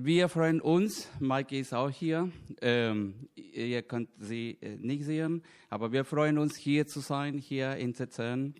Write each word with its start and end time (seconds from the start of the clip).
wir 0.00 0.28
freuen 0.28 0.60
uns, 0.60 1.08
Maike 1.18 1.58
ist 1.58 1.74
auch 1.74 1.90
hier. 1.90 2.30
Ähm, 2.60 3.28
ihr 3.34 3.82
könnt 3.82 4.08
sie 4.16 4.56
äh, 4.60 4.76
nicht 4.76 5.04
sehen, 5.04 5.42
aber 5.70 5.90
wir 5.90 6.04
freuen 6.04 6.38
uns, 6.38 6.54
hier 6.54 6.86
zu 6.86 7.00
sein, 7.00 7.36
hier 7.36 7.74
in 7.74 7.94
Zezern, 7.94 8.54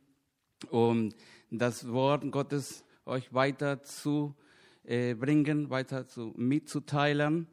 um 0.71 1.11
das 1.48 1.87
Wort 1.93 2.29
Gottes 2.32 2.85
euch 3.06 3.32
weiter 3.32 3.85
zu 3.85 4.35
äh, 4.82 5.14
bringen, 5.14 5.71
weiter 5.71 6.09
zu, 6.09 6.35
mitzuteilen. 6.37 7.47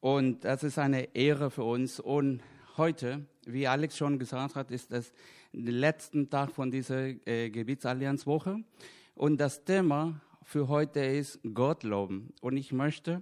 Und 0.00 0.46
das 0.46 0.62
ist 0.62 0.78
eine 0.78 1.14
Ehre 1.14 1.50
für 1.50 1.64
uns. 1.64 2.00
Und 2.00 2.40
heute, 2.78 3.26
wie 3.44 3.66
Alex 3.66 3.98
schon 3.98 4.18
gesagt 4.18 4.54
hat, 4.54 4.70
ist 4.70 4.90
das 4.92 5.12
der 5.52 5.74
letzte 5.74 6.26
Tag 6.30 6.52
von 6.52 6.70
dieser 6.70 7.08
äh, 7.28 7.50
Gebietsallianzwoche. 7.50 8.64
Und 9.14 9.38
das 9.42 9.62
Thema 9.62 10.22
für 10.46 10.68
heute 10.68 11.00
ist 11.00 11.40
Gott 11.54 11.82
loben. 11.82 12.32
Und 12.40 12.56
ich 12.56 12.70
möchte 12.70 13.20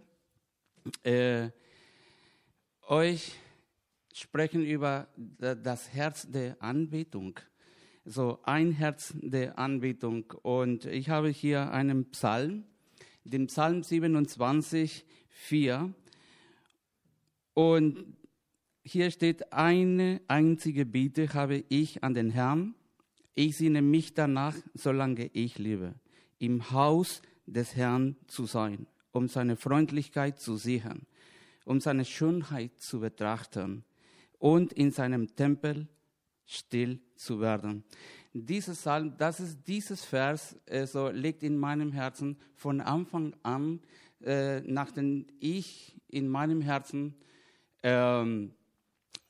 äh, 1.04 1.48
euch 2.86 3.32
sprechen 4.12 4.62
über 4.62 5.08
das 5.39 5.94
Herz 5.94 6.30
der 6.30 6.63
Anbetung. 6.63 7.40
So 8.04 8.40
ein 8.43 8.72
Herz 8.72 9.14
der 9.16 9.58
Anbetung. 9.58 10.35
Und 10.43 10.85
ich 10.85 11.08
habe 11.08 11.30
hier 11.30 11.72
einen 11.72 12.11
Psalm, 12.11 12.64
den 13.25 13.46
Psalm 13.46 13.82
27, 13.82 15.07
4. 15.30 15.94
Und 17.54 18.16
hier 18.82 19.11
steht, 19.11 19.50
eine 19.50 20.21
einzige 20.29 20.85
Bitte 20.85 21.32
habe 21.32 21.64
ich 21.71 22.04
an 22.04 22.13
den 22.13 22.29
Herrn. 22.29 22.75
Ich 23.35 23.57
sehne 23.57 23.80
mich 23.80 24.13
danach, 24.13 24.57
solange 24.75 25.30
ich 25.32 25.58
lebe 25.58 25.94
im 26.44 26.71
Haus 26.71 27.22
des 27.46 27.76
Herrn 27.76 28.16
zu 28.26 28.46
sein, 28.46 28.86
um 29.12 29.29
seine 29.29 29.57
Freundlichkeit 29.57 30.40
zu 30.40 30.57
sehen, 30.57 31.07
um 31.64 31.80
seine 31.80 32.05
Schönheit 32.05 32.78
zu 32.78 33.00
betrachten 33.00 33.84
und 34.38 34.72
in 34.72 34.91
seinem 34.91 35.34
Tempel 35.34 35.88
still 36.46 37.00
zu 37.16 37.41
werden. 37.41 37.84
Dieses 38.32 38.78
Psalm, 38.78 39.16
das 39.16 39.41
ist 39.41 39.60
dieses 39.66 40.04
Vers, 40.04 40.56
also 40.69 41.08
liegt 41.08 41.42
in 41.42 41.56
meinem 41.56 41.92
Herzen 41.92 42.36
von 42.54 42.80
Anfang 42.80 43.34
an, 43.42 43.80
äh, 44.20 44.60
nachdem 44.60 45.26
ich 45.38 45.97
in 46.08 46.28
meinem 46.28 46.60
Herzen 46.60 47.14
ähm, 47.82 48.52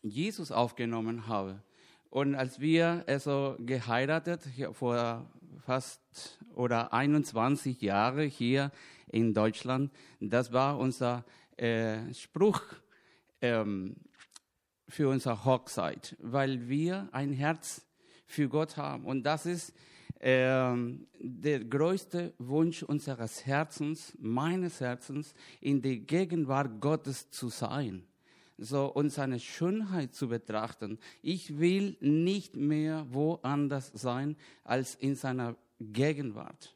Jesus 0.02 0.50
aufgenommen 0.50 1.26
habe. 1.26 1.62
Und 2.10 2.34
als 2.34 2.60
wir 2.60 3.04
also 3.06 3.56
geheiratet 3.58 4.48
vor 4.72 5.26
fast 5.60 6.38
oder 6.54 6.92
21 6.92 7.80
Jahre 7.80 8.24
hier 8.24 8.70
in 9.08 9.34
Deutschland. 9.34 9.92
Das 10.20 10.52
war 10.52 10.78
unser 10.78 11.24
äh, 11.56 12.12
Spruch 12.14 12.62
ähm, 13.40 13.96
für 14.88 15.08
unsere 15.08 15.44
Hochzeit, 15.44 16.16
weil 16.20 16.68
wir 16.68 17.08
ein 17.12 17.32
Herz 17.32 17.86
für 18.26 18.48
Gott 18.48 18.76
haben. 18.76 19.04
Und 19.04 19.24
das 19.24 19.46
ist 19.46 19.72
ähm, 20.20 21.06
der 21.18 21.64
größte 21.64 22.34
Wunsch 22.38 22.82
unseres 22.82 23.46
Herzens, 23.46 24.16
meines 24.18 24.80
Herzens, 24.80 25.34
in 25.60 25.82
der 25.82 25.96
Gegenwart 25.96 26.80
Gottes 26.80 27.30
zu 27.30 27.48
sein 27.48 28.06
so 28.58 28.86
und 28.86 29.10
seine 29.10 29.40
Schönheit 29.40 30.14
zu 30.14 30.28
betrachten. 30.28 30.98
Ich 31.22 31.58
will 31.58 31.96
nicht 32.00 32.56
mehr 32.56 33.06
woanders 33.10 33.90
sein 33.94 34.36
als 34.62 34.94
in 34.94 35.14
seiner 35.14 35.56
Gegenwart. 35.80 36.74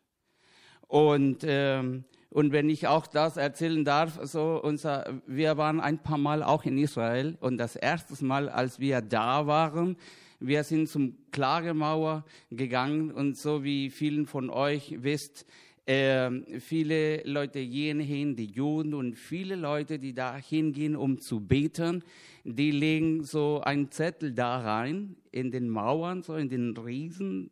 Und 0.87 1.45
ähm, 1.47 2.05
und 2.31 2.53
wenn 2.53 2.69
ich 2.69 2.87
auch 2.87 3.07
das 3.07 3.39
erzählen 3.39 3.85
darf, 3.85 4.19
so 4.25 4.61
unser, 4.63 5.21
wir 5.27 5.57
waren 5.57 5.81
ein 5.81 6.03
paar 6.03 6.19
Mal 6.19 6.43
auch 6.43 6.65
in 6.65 6.77
Israel 6.77 7.39
und 7.41 7.57
das 7.57 7.75
erste 7.75 8.23
Mal, 8.25 8.51
als 8.51 8.79
wir 8.79 9.01
da 9.01 9.47
waren, 9.47 9.97
wir 10.39 10.63
sind 10.63 10.89
zum 10.89 11.17
Klagemauer 11.33 12.25
gegangen 12.51 13.11
und 13.11 13.37
so 13.37 13.65
wie 13.65 13.91
vielen 13.91 14.27
von 14.27 14.51
euch 14.51 14.97
wisst, 15.03 15.47
äh, 15.89 16.61
viele 16.61 17.23
Leute 17.23 17.67
gehen 17.67 17.99
hin, 17.99 18.37
die 18.37 18.45
Juden 18.45 18.93
und 18.93 19.15
viele 19.15 19.57
Leute, 19.57 19.99
die 19.99 20.13
da 20.13 20.37
hingehen, 20.37 20.95
um 20.95 21.19
zu 21.19 21.41
beten, 21.41 22.05
die 22.45 22.71
legen 22.71 23.25
so 23.25 23.63
einen 23.63 23.91
Zettel 23.91 24.33
da 24.33 24.59
rein 24.61 25.17
in 25.33 25.51
den 25.51 25.71
Mauern, 25.71 26.23
so 26.23 26.37
in 26.37 26.51
den 26.51 26.77
Riesen. 26.77 27.51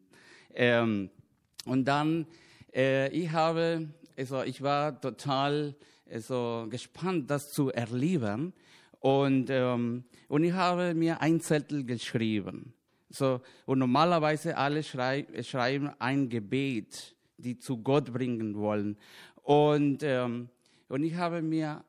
Ähm, 0.55 1.09
und 1.65 1.87
dann, 1.87 2.27
äh, 2.75 3.09
ich 3.11 3.33
habe, 3.33 3.89
also 4.19 4.43
ich 4.43 4.61
war 4.61 5.01
total 5.01 5.75
also, 6.11 6.67
gespannt, 6.69 7.31
das 7.31 7.53
zu 7.53 7.71
erleben. 7.71 8.53
Und, 9.01 9.49
ähm, 9.49 10.05
und 10.29 10.45
ich 10.45 10.53
habe 10.53 10.93
mir 10.93 11.23
ein 11.23 11.41
Zettel 11.41 11.85
geschrieben. 11.85 12.75
So, 13.09 13.41
und 13.65 13.79
normalerweise 13.79 14.59
alle 14.59 14.83
schrei 14.83 15.27
schreiben 15.43 15.91
ein 15.99 16.29
Gebet 16.29 17.16
die 17.39 17.59
zu 17.59 17.79
Gott 17.79 18.13
bringen 18.13 18.57
wollen. 18.57 18.97
Und, 19.43 20.03
ähm, 20.03 20.49
und 20.89 21.03
ich 21.05 21.15
habe 21.15 21.43
mir 21.43 21.85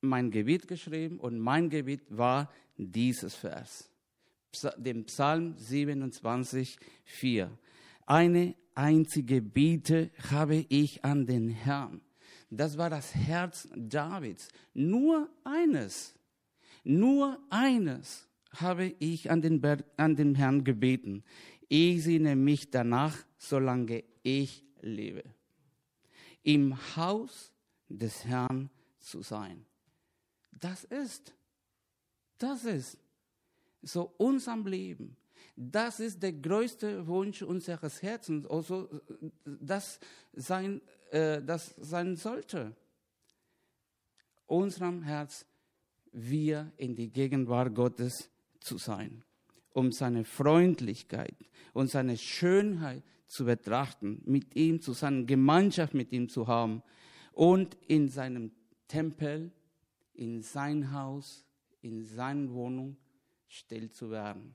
mein 0.00 0.30
Gebet 0.30 0.68
geschrieben 0.68 1.18
und 1.18 1.38
mein 1.38 1.68
Gebet 1.68 2.02
war 2.08 2.50
dieses 2.76 3.34
Vers, 3.34 3.90
dem 4.76 5.04
Psalm 5.04 5.54
27, 5.56 6.78
4. 7.04 7.50
Eine 8.06 8.54
einzige 8.74 9.42
Bitte 9.42 10.10
habe 10.30 10.64
ich 10.68 11.04
an 11.04 11.26
den 11.26 11.48
Herrn. 11.48 12.00
Das 12.50 12.76
war 12.78 12.90
das 12.90 13.14
Herz 13.14 13.68
Davids. 13.76 14.48
Nur 14.74 15.28
eines, 15.44 16.14
nur 16.82 17.38
eines 17.50 18.26
habe 18.56 18.94
ich 18.98 19.30
an 19.30 19.40
den, 19.40 19.62
an 19.96 20.16
den 20.16 20.34
Herrn 20.34 20.64
gebeten. 20.64 21.22
Ich 21.72 22.02
sehne 22.02 22.34
mich 22.34 22.68
danach, 22.68 23.16
solange 23.38 24.02
ich 24.24 24.64
lebe. 24.80 25.22
Im 26.42 26.76
Haus 26.96 27.52
des 27.88 28.24
Herrn 28.24 28.70
zu 28.98 29.22
sein. 29.22 29.64
Das 30.50 30.82
ist, 30.82 31.32
das 32.38 32.64
ist 32.64 32.98
so 33.82 34.12
unserem 34.16 34.66
Leben. 34.66 35.16
Das 35.54 36.00
ist 36.00 36.20
der 36.20 36.32
größte 36.32 37.06
Wunsch 37.06 37.42
unseres 37.42 38.02
Herzens, 38.02 38.46
also 38.46 38.88
das 39.44 40.00
sein, 40.32 40.82
äh, 41.12 41.40
das 41.40 41.76
sein 41.76 42.16
sollte. 42.16 42.74
Unserem 44.46 45.04
Herz 45.04 45.46
wir 46.10 46.72
in 46.78 46.96
die 46.96 47.12
Gegenwart 47.12 47.76
Gottes 47.76 48.28
zu 48.58 48.76
sein, 48.76 49.22
um 49.72 49.92
seine 49.92 50.24
Freundlichkeit 50.24 51.36
und 51.72 51.88
seine 51.90 52.16
Schönheit 52.16 53.02
zu 53.26 53.44
betrachten, 53.44 54.22
mit 54.24 54.56
ihm 54.56 54.80
zu 54.80 54.92
sein, 54.92 55.26
Gemeinschaft 55.26 55.94
mit 55.94 56.12
ihm 56.12 56.28
zu 56.28 56.48
haben 56.48 56.82
und 57.32 57.76
in 57.86 58.08
seinem 58.08 58.50
Tempel, 58.88 59.52
in 60.14 60.42
sein 60.42 60.92
Haus, 60.92 61.46
in 61.80 62.04
seiner 62.04 62.50
Wohnung 62.50 62.96
still 63.46 63.90
zu 63.90 64.10
werden. 64.10 64.54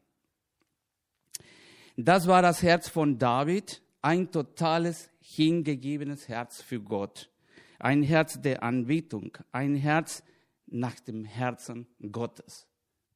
Das 1.98 2.28
war 2.28 2.42
das 2.42 2.62
Herz 2.62 2.90
von 2.90 3.18
David, 3.18 3.82
ein 4.02 4.30
totales, 4.30 5.10
hingegebenes 5.22 6.28
Herz 6.28 6.62
für 6.62 6.82
Gott, 6.82 7.32
ein 7.80 8.04
Herz 8.04 8.42
der 8.42 8.62
Anbetung, 8.62 9.38
ein 9.52 9.76
Herz 9.76 10.24
nach 10.68 11.00
dem 11.00 11.24
Herzen 11.24 11.88
Gottes. 12.12 12.68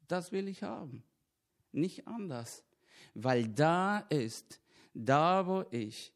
Das 0.07 0.31
will 0.31 0.47
ich 0.47 0.63
haben, 0.63 1.03
nicht 1.71 2.07
anders, 2.07 2.63
weil 3.13 3.47
da 3.47 3.99
ist 3.99 4.59
da 4.93 5.47
wo 5.47 5.65
ich 5.71 6.11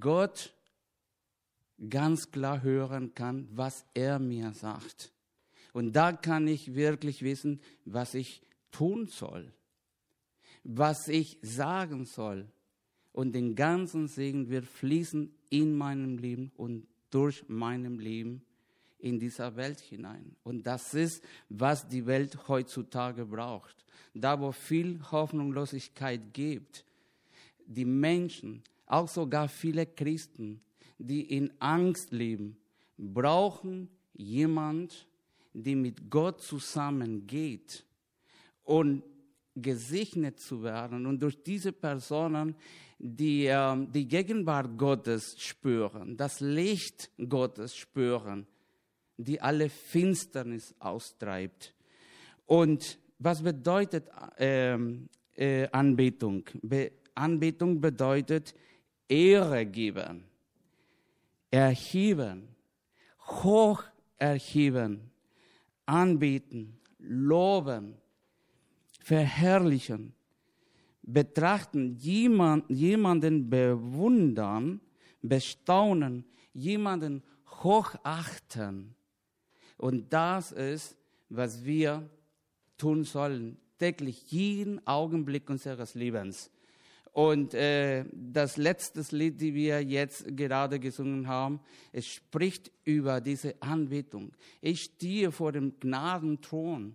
Gott 0.00 0.54
ganz 1.88 2.30
klar 2.30 2.62
hören 2.62 3.14
kann, 3.14 3.48
was 3.52 3.84
er 3.94 4.18
mir 4.18 4.52
sagt. 4.52 5.12
Und 5.72 5.92
da 5.92 6.12
kann 6.12 6.48
ich 6.48 6.74
wirklich 6.74 7.22
wissen, 7.22 7.60
was 7.84 8.14
ich 8.14 8.42
tun 8.70 9.06
soll, 9.06 9.52
was 10.64 11.08
ich 11.08 11.38
sagen 11.42 12.04
soll. 12.04 12.50
Und 13.12 13.32
den 13.32 13.54
ganzen 13.54 14.08
Segen 14.08 14.48
wird 14.48 14.66
fließen 14.66 15.32
in 15.50 15.76
meinem 15.76 16.18
Leben 16.18 16.52
und 16.56 16.86
durch 17.10 17.48
meinem 17.48 17.98
Leben 17.98 18.42
in 18.98 19.18
dieser 19.18 19.54
Welt 19.56 19.80
hinein. 19.80 20.36
Und 20.42 20.66
das 20.66 20.94
ist, 20.94 21.22
was 21.48 21.86
die 21.86 22.06
Welt 22.06 22.48
heutzutage 22.48 23.24
braucht. 23.24 23.84
Da, 24.14 24.40
wo 24.40 24.52
viel 24.52 25.00
Hoffnungslosigkeit 25.10 26.32
gibt, 26.32 26.84
die 27.66 27.84
Menschen, 27.84 28.62
auch 28.86 29.08
sogar 29.08 29.48
viele 29.48 29.86
Christen, 29.86 30.60
die 30.98 31.22
in 31.22 31.52
Angst 31.60 32.10
leben, 32.10 32.56
brauchen 32.96 33.88
jemand, 34.14 35.06
der 35.52 35.76
mit 35.76 36.10
Gott 36.10 36.40
zusammengeht 36.42 37.84
und 38.64 39.02
gesegnet 39.54 40.40
zu 40.40 40.62
werden 40.62 41.06
und 41.06 41.20
durch 41.20 41.42
diese 41.42 41.72
Personen 41.72 42.54
die, 42.98 43.46
äh, 43.46 43.86
die 43.86 44.06
Gegenwart 44.06 44.76
Gottes 44.76 45.40
spüren, 45.40 46.16
das 46.16 46.40
Licht 46.40 47.10
Gottes 47.28 47.76
spüren, 47.76 48.46
die 49.18 49.40
alle 49.40 49.68
Finsternis 49.68 50.74
austreibt. 50.78 51.74
Und 52.46 52.98
was 53.18 53.42
bedeutet 53.42 54.08
ähm, 54.38 55.08
äh, 55.34 55.68
Anbetung? 55.70 56.44
Be 56.62 56.92
Anbetung 57.14 57.80
bedeutet 57.80 58.54
Ehre 59.08 59.66
geben, 59.66 60.22
erheben, 61.50 62.48
hoch 63.26 63.82
erheben, 64.16 65.10
anbeten, 65.84 66.78
loben, 67.00 67.96
verherrlichen, 69.00 70.14
betrachten, 71.02 71.96
jemand, 71.96 72.70
jemanden 72.70 73.50
bewundern, 73.50 74.80
bestaunen, 75.22 76.24
jemanden 76.52 77.24
hochachten. 77.62 78.94
Und 79.78 80.12
das 80.12 80.52
ist, 80.52 80.96
was 81.30 81.64
wir 81.64 82.08
tun 82.76 83.04
sollen, 83.04 83.56
täglich, 83.78 84.30
jeden 84.30 84.86
Augenblick 84.86 85.48
unseres 85.48 85.94
Lebens. 85.94 86.50
Und 87.12 87.54
äh, 87.54 88.04
das 88.12 88.56
letzte 88.56 89.04
Lied, 89.16 89.40
die 89.40 89.54
wir 89.54 89.82
jetzt 89.82 90.36
gerade 90.36 90.78
gesungen 90.78 91.26
haben, 91.26 91.60
es 91.92 92.06
spricht 92.06 92.70
über 92.84 93.20
diese 93.20 93.60
Anbetung. 93.60 94.32
Ich 94.60 94.82
stehe 94.82 95.32
vor 95.32 95.52
dem 95.52 95.80
Gnadenthron 95.80 96.94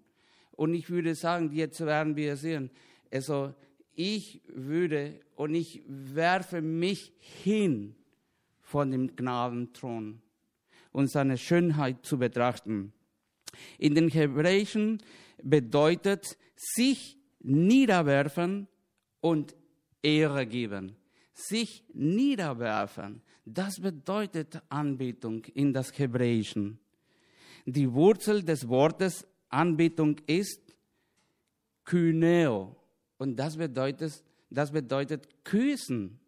und 0.51 0.73
ich 0.73 0.89
würde 0.89 1.15
sagen, 1.15 1.51
jetzt 1.51 1.81
werden 1.81 2.15
wir 2.15 2.37
sehen, 2.37 2.69
also 3.11 3.53
ich 3.95 4.41
würde 4.47 5.19
und 5.35 5.55
ich 5.55 5.83
werfe 5.87 6.61
mich 6.61 7.11
hin 7.19 7.95
von 8.61 8.91
dem 8.91 9.15
Gnadenthron 9.15 10.21
und 10.93 11.11
seine 11.11 11.37
Schönheit 11.37 12.05
zu 12.05 12.17
betrachten. 12.17 12.93
In 13.77 13.93
den 13.95 14.07
Hebräischen 14.07 15.03
bedeutet 15.41 16.37
sich 16.55 17.17
niederwerfen 17.41 18.67
und 19.19 19.55
Ehre 20.01 20.47
geben. 20.47 20.95
Sich 21.33 21.83
niederwerfen, 21.93 23.21
das 23.43 23.81
bedeutet 23.81 24.61
Anbetung 24.69 25.43
in 25.45 25.73
das 25.73 25.97
Hebräischen. 25.97 26.79
Die 27.65 27.91
Wurzel 27.91 28.43
des 28.43 28.67
Wortes 28.67 29.25
Anbetung 29.49 30.17
ist 30.27 30.75
Kyneo. 31.85 32.75
Und 33.17 33.35
das 33.35 33.57
bedeutet, 33.57 34.23
das 34.49 34.71
bedeutet 34.71 35.27
küssen. 35.43 36.19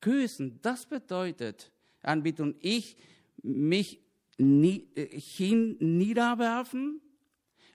Küssen, 0.00 0.58
das 0.62 0.86
bedeutet 0.86 1.72
Anbetung. 2.02 2.54
Ich 2.60 2.96
mich 3.42 4.00
nie, 4.38 4.86
hin 4.94 5.76
niederwerfen 5.80 7.00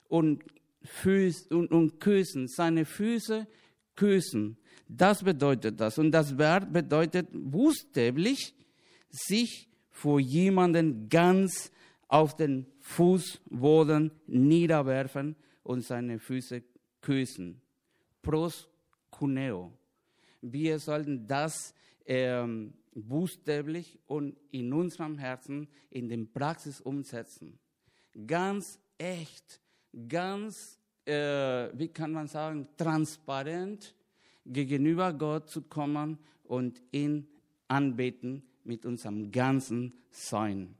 und, 0.07 0.43
Füß, 0.83 1.47
und, 1.47 1.71
und 1.71 1.99
küssen, 1.99 2.47
seine 2.47 2.85
Füße 2.85 3.47
küssen. 3.95 4.57
Das 4.87 5.23
bedeutet 5.23 5.79
das. 5.79 5.97
Und 5.97 6.11
das 6.11 6.37
Verb 6.37 6.71
bedeutet 6.71 7.29
buchstäblich, 7.31 8.53
sich 9.09 9.69
vor 9.89 10.19
jemanden 10.19 11.07
ganz 11.09 11.71
auf 12.07 12.35
den 12.35 12.67
Fußboden 12.79 14.11
niederwerfen 14.27 15.35
und 15.63 15.81
seine 15.81 16.19
Füße 16.19 16.63
küssen. 17.01 17.61
Pros 18.21 18.67
cuneo. 19.09 19.73
Wir 20.41 20.79
sollten 20.79 21.25
das 21.25 21.73
ähm, 22.05 22.73
buchstäblich 22.95 23.99
und 24.05 24.37
in 24.51 24.73
unserem 24.73 25.17
Herzen 25.17 25.67
in 25.89 26.09
den 26.09 26.31
Praxis 26.31 26.81
umsetzen. 26.81 27.59
Ganz 28.27 28.79
echt, 28.97 29.61
ganz, 30.07 30.79
äh, 31.05 31.69
wie 31.77 31.89
kann 31.89 32.11
man 32.11 32.27
sagen, 32.27 32.67
transparent 32.77 33.95
gegenüber 34.45 35.13
Gott 35.13 35.49
zu 35.49 35.61
kommen 35.61 36.17
und 36.43 36.81
ihn 36.91 37.27
anbeten 37.67 38.43
mit 38.63 38.85
unserem 38.85 39.31
ganzen 39.31 39.93
Sein. 40.11 40.75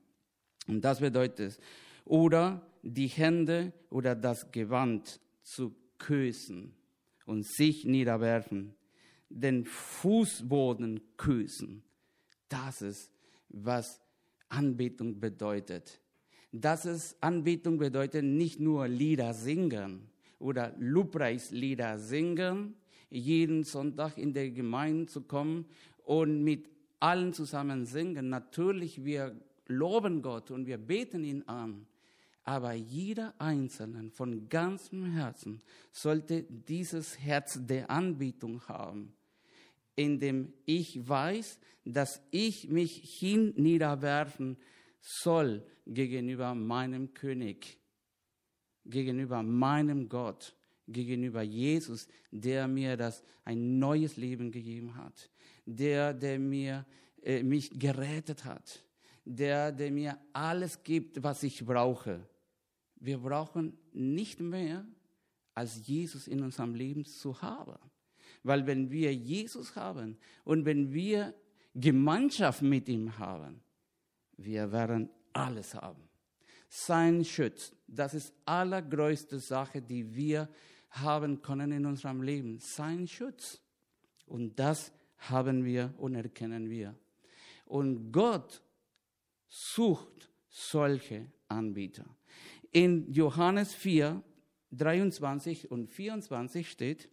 Und 0.68 0.82
das 0.82 1.00
bedeutet. 1.00 1.60
Oder 2.06 2.62
die 2.82 3.08
Hände 3.08 3.74
oder 3.90 4.16
das 4.16 4.52
Gewand 4.52 5.20
zu 5.42 5.76
küssen 5.98 6.74
und 7.26 7.46
sich 7.46 7.86
niederwerfen, 7.86 8.76
den 9.30 9.66
Fußboden 9.66 11.02
küssen. 11.18 11.84
Das 12.54 12.84
ist, 12.84 13.12
was 13.50 14.00
Anbetung 14.48 15.20
bedeutet. 15.20 16.00
Das 16.52 16.86
ist 16.86 17.18
Anbetung 17.20 17.80
bedeutet 17.80 18.24
nicht 18.24 18.60
nur 18.60 18.88
Lieder 18.88 19.34
singen 19.34 20.12
oder 20.38 20.76
Lobpreislieder 20.78 21.98
singen, 21.98 22.76
jeden 23.10 23.64
Sonntag 23.64 24.20
in 24.20 24.34
der 24.34 24.52
Gemeinde 24.52 25.08
zu 25.08 25.22
kommen 25.22 25.66
und 26.06 26.44
mit 26.44 26.70
allen 27.00 27.34
zusammen 27.34 27.88
singen. 27.88 28.30
Natürlich, 28.30 29.04
wir 29.04 29.36
loben 29.66 30.22
Gott 30.22 30.52
und 30.52 30.68
wir 30.68 30.78
beten 30.78 31.24
ihn 31.24 31.42
an. 31.48 31.88
Aber 32.44 32.74
jeder 32.74 33.34
Einzelne 33.40 34.12
von 34.12 34.48
ganzem 34.48 35.06
Herzen 35.06 35.60
sollte 35.92 36.44
dieses 36.44 37.18
Herz 37.18 37.58
der 37.66 37.90
Anbetung 37.90 38.62
haben, 38.68 39.14
in 39.96 40.20
dem 40.20 40.54
ich 40.66 41.08
weiß, 41.08 41.60
dass 41.86 42.22
ich 42.32 42.70
mich 42.70 43.18
hin 43.20 43.54
niederwerfen 43.56 44.58
soll 45.02 45.66
gegenüber 45.86 46.56
meinem 46.56 47.14
König, 47.14 47.78
gegenüber 48.86 49.44
meinem 49.44 50.10
Gott 50.10 50.56
gegenüber 50.88 51.42
Jesus, 51.42 52.08
der 52.32 52.68
mir 52.68 52.98
das 52.98 53.24
ein 53.46 53.80
neues 53.80 54.18
Leben 54.18 54.52
gegeben 54.52 54.96
hat, 54.96 55.30
der, 55.66 56.14
der 56.14 56.40
mir 56.40 56.86
äh, 57.22 57.44
mich 57.44 57.70
gerettet 57.72 58.46
hat, 58.46 58.84
der, 59.26 59.72
der 59.72 59.92
mir 59.92 60.18
alles 60.34 60.84
gibt, 60.84 61.24
was 61.24 61.44
ich 61.44 61.66
brauche. 61.66 62.28
Wir 62.96 63.18
brauchen 63.18 63.78
nicht 63.94 64.40
mehr 64.40 64.86
als 65.54 65.86
Jesus 65.88 66.28
in 66.28 66.42
unserem 66.42 66.76
Leben 66.76 67.06
zu 67.06 67.42
haben. 67.42 67.78
Weil 68.44 68.68
wenn 68.68 68.92
wir 68.92 69.14
Jesus 69.14 69.76
haben 69.76 70.18
und 70.44 70.66
wenn 70.66 70.94
wir 70.94 71.34
Gemeinschaft 71.74 72.62
mit 72.62 72.88
ihm 72.90 73.18
haben, 73.18 73.62
wir 74.38 74.72
werden 74.72 75.10
alles 75.32 75.74
haben. 75.74 76.10
Sein 76.70 77.24
Schutz, 77.24 77.74
das 77.88 78.14
ist 78.14 78.34
allergrößte 78.46 79.40
Sache, 79.40 79.82
die 79.82 80.14
wir 80.16 80.50
haben 80.90 81.42
können 81.42 81.72
in 81.72 81.86
unserem 81.86 82.22
Leben, 82.22 82.60
sein 82.60 83.08
Schutz. 83.08 83.62
Und 84.26 84.60
das 84.60 84.92
haben 85.18 85.64
wir 85.64 85.94
und 85.98 86.16
erkennen 86.16 86.70
wir. 86.70 86.96
Und 87.66 88.12
Gott 88.12 88.62
sucht 89.48 90.30
solche 90.50 91.32
Anbieter. 91.48 92.06
In 92.72 93.12
Johannes 93.12 93.74
4, 93.74 94.22
23 94.72 95.72
und 95.72 95.88
24 95.88 96.70
steht, 96.70 97.10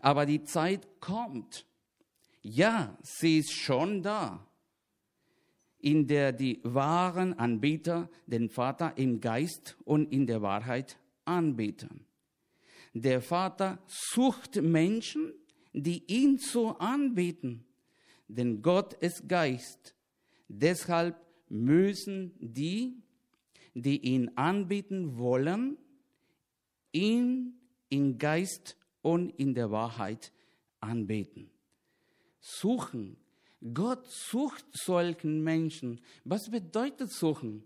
aber 0.00 0.26
die 0.26 0.42
Zeit 0.44 0.86
kommt. 1.00 1.66
Ja, 2.42 2.96
sie 3.02 3.38
ist 3.38 3.52
schon 3.52 4.02
da, 4.02 4.46
in 5.80 6.06
der 6.06 6.32
die 6.32 6.60
wahren 6.62 7.38
Anbieter 7.38 8.08
den 8.26 8.48
Vater 8.48 8.96
im 8.96 9.20
Geist 9.20 9.76
und 9.84 10.12
in 10.12 10.26
der 10.26 10.42
Wahrheit 10.42 10.98
anbeten. 11.24 12.06
Der 12.94 13.20
Vater 13.20 13.78
sucht 13.86 14.56
Menschen, 14.56 15.32
die 15.72 16.02
ihn 16.06 16.38
so 16.38 16.78
anbeten, 16.78 17.64
denn 18.26 18.62
Gott 18.62 18.94
ist 18.94 19.28
Geist. 19.28 19.94
Deshalb 20.48 21.16
müssen 21.48 22.32
die, 22.40 23.02
die 23.74 24.00
ihn 24.00 24.30
anbeten 24.36 25.18
wollen, 25.18 25.76
ihn 26.92 27.54
in 27.90 28.18
Geist 28.18 28.77
und 29.02 29.30
in 29.30 29.54
der 29.54 29.70
Wahrheit 29.70 30.32
anbeten. 30.80 31.50
Suchen. 32.40 33.16
Gott 33.74 34.06
sucht 34.06 34.64
solchen 34.72 35.42
Menschen. 35.42 36.00
Was 36.24 36.50
bedeutet 36.50 37.10
suchen? 37.10 37.64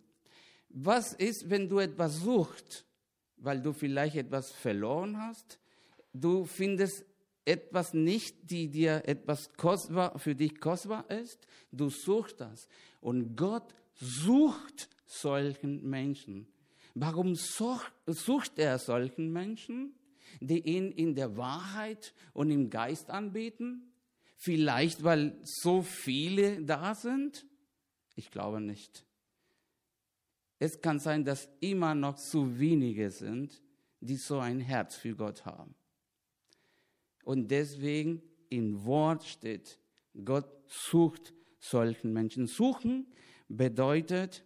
Was 0.71 1.13
ist, 1.13 1.51
wenn 1.51 1.69
du 1.69 1.81
etwas 1.81 2.21
suchst? 2.21 2.87
weil 3.43 3.61
du 3.61 3.73
vielleicht 3.73 4.17
etwas 4.17 4.53
verloren 4.53 5.19
hast. 5.19 5.59
Du 6.13 6.45
findest 6.45 7.05
etwas 7.45 7.93
nicht, 7.93 8.51
die 8.51 8.69
dir 8.69 9.03
etwas 9.05 9.53
kostbar, 9.55 10.19
für 10.19 10.35
dich 10.35 10.61
kostbar 10.61 11.11
ist. 11.11 11.47
Du 11.73 11.91
suchst 11.91 12.41
das. 12.41 12.69
Und 13.01 13.37
Gott 13.37 13.75
sucht 13.95 14.89
solchen 15.05 15.89
Menschen. 15.89 16.47
Warum 16.95 17.35
sucht 17.35 18.59
er 18.59 18.79
solchen 18.79 19.33
Menschen, 19.33 19.95
die 20.41 20.61
ihn 20.61 20.91
in 20.93 21.15
der 21.15 21.37
Wahrheit 21.37 22.15
und 22.33 22.51
im 22.51 22.71
Geist 22.71 23.11
anbeten? 23.11 23.93
Vielleicht, 24.37 25.05
weil 25.05 25.39
so 25.45 25.83
viele 25.83 26.63
da 26.63 26.95
sind? 26.95 27.47
Ich 28.17 28.31
glaube 28.31 28.61
nicht. 28.61 29.07
es 30.59 30.81
kann 30.81 31.01
sein, 31.01 31.25
dass 31.25 31.49
immer 31.61 31.95
noch 31.95 32.17
zu 32.17 32.59
wenige 32.59 33.11
sind, 33.11 33.63
die 34.01 34.17
so 34.17 34.39
ein 34.39 34.61
Herz 34.61 34.97
für 34.97 35.15
Gott 35.15 35.45
haben. 35.45 35.75
Und 37.25 37.51
deswegen 37.51 38.23
im 38.49 38.85
Wort 38.85 39.25
steht, 39.25 39.79
Gott 40.25 40.49
sucht 40.67 41.33
solchen 41.59 42.13
Menschen. 42.13 42.47
Suchen 42.47 43.07
bedeutet 43.49 44.45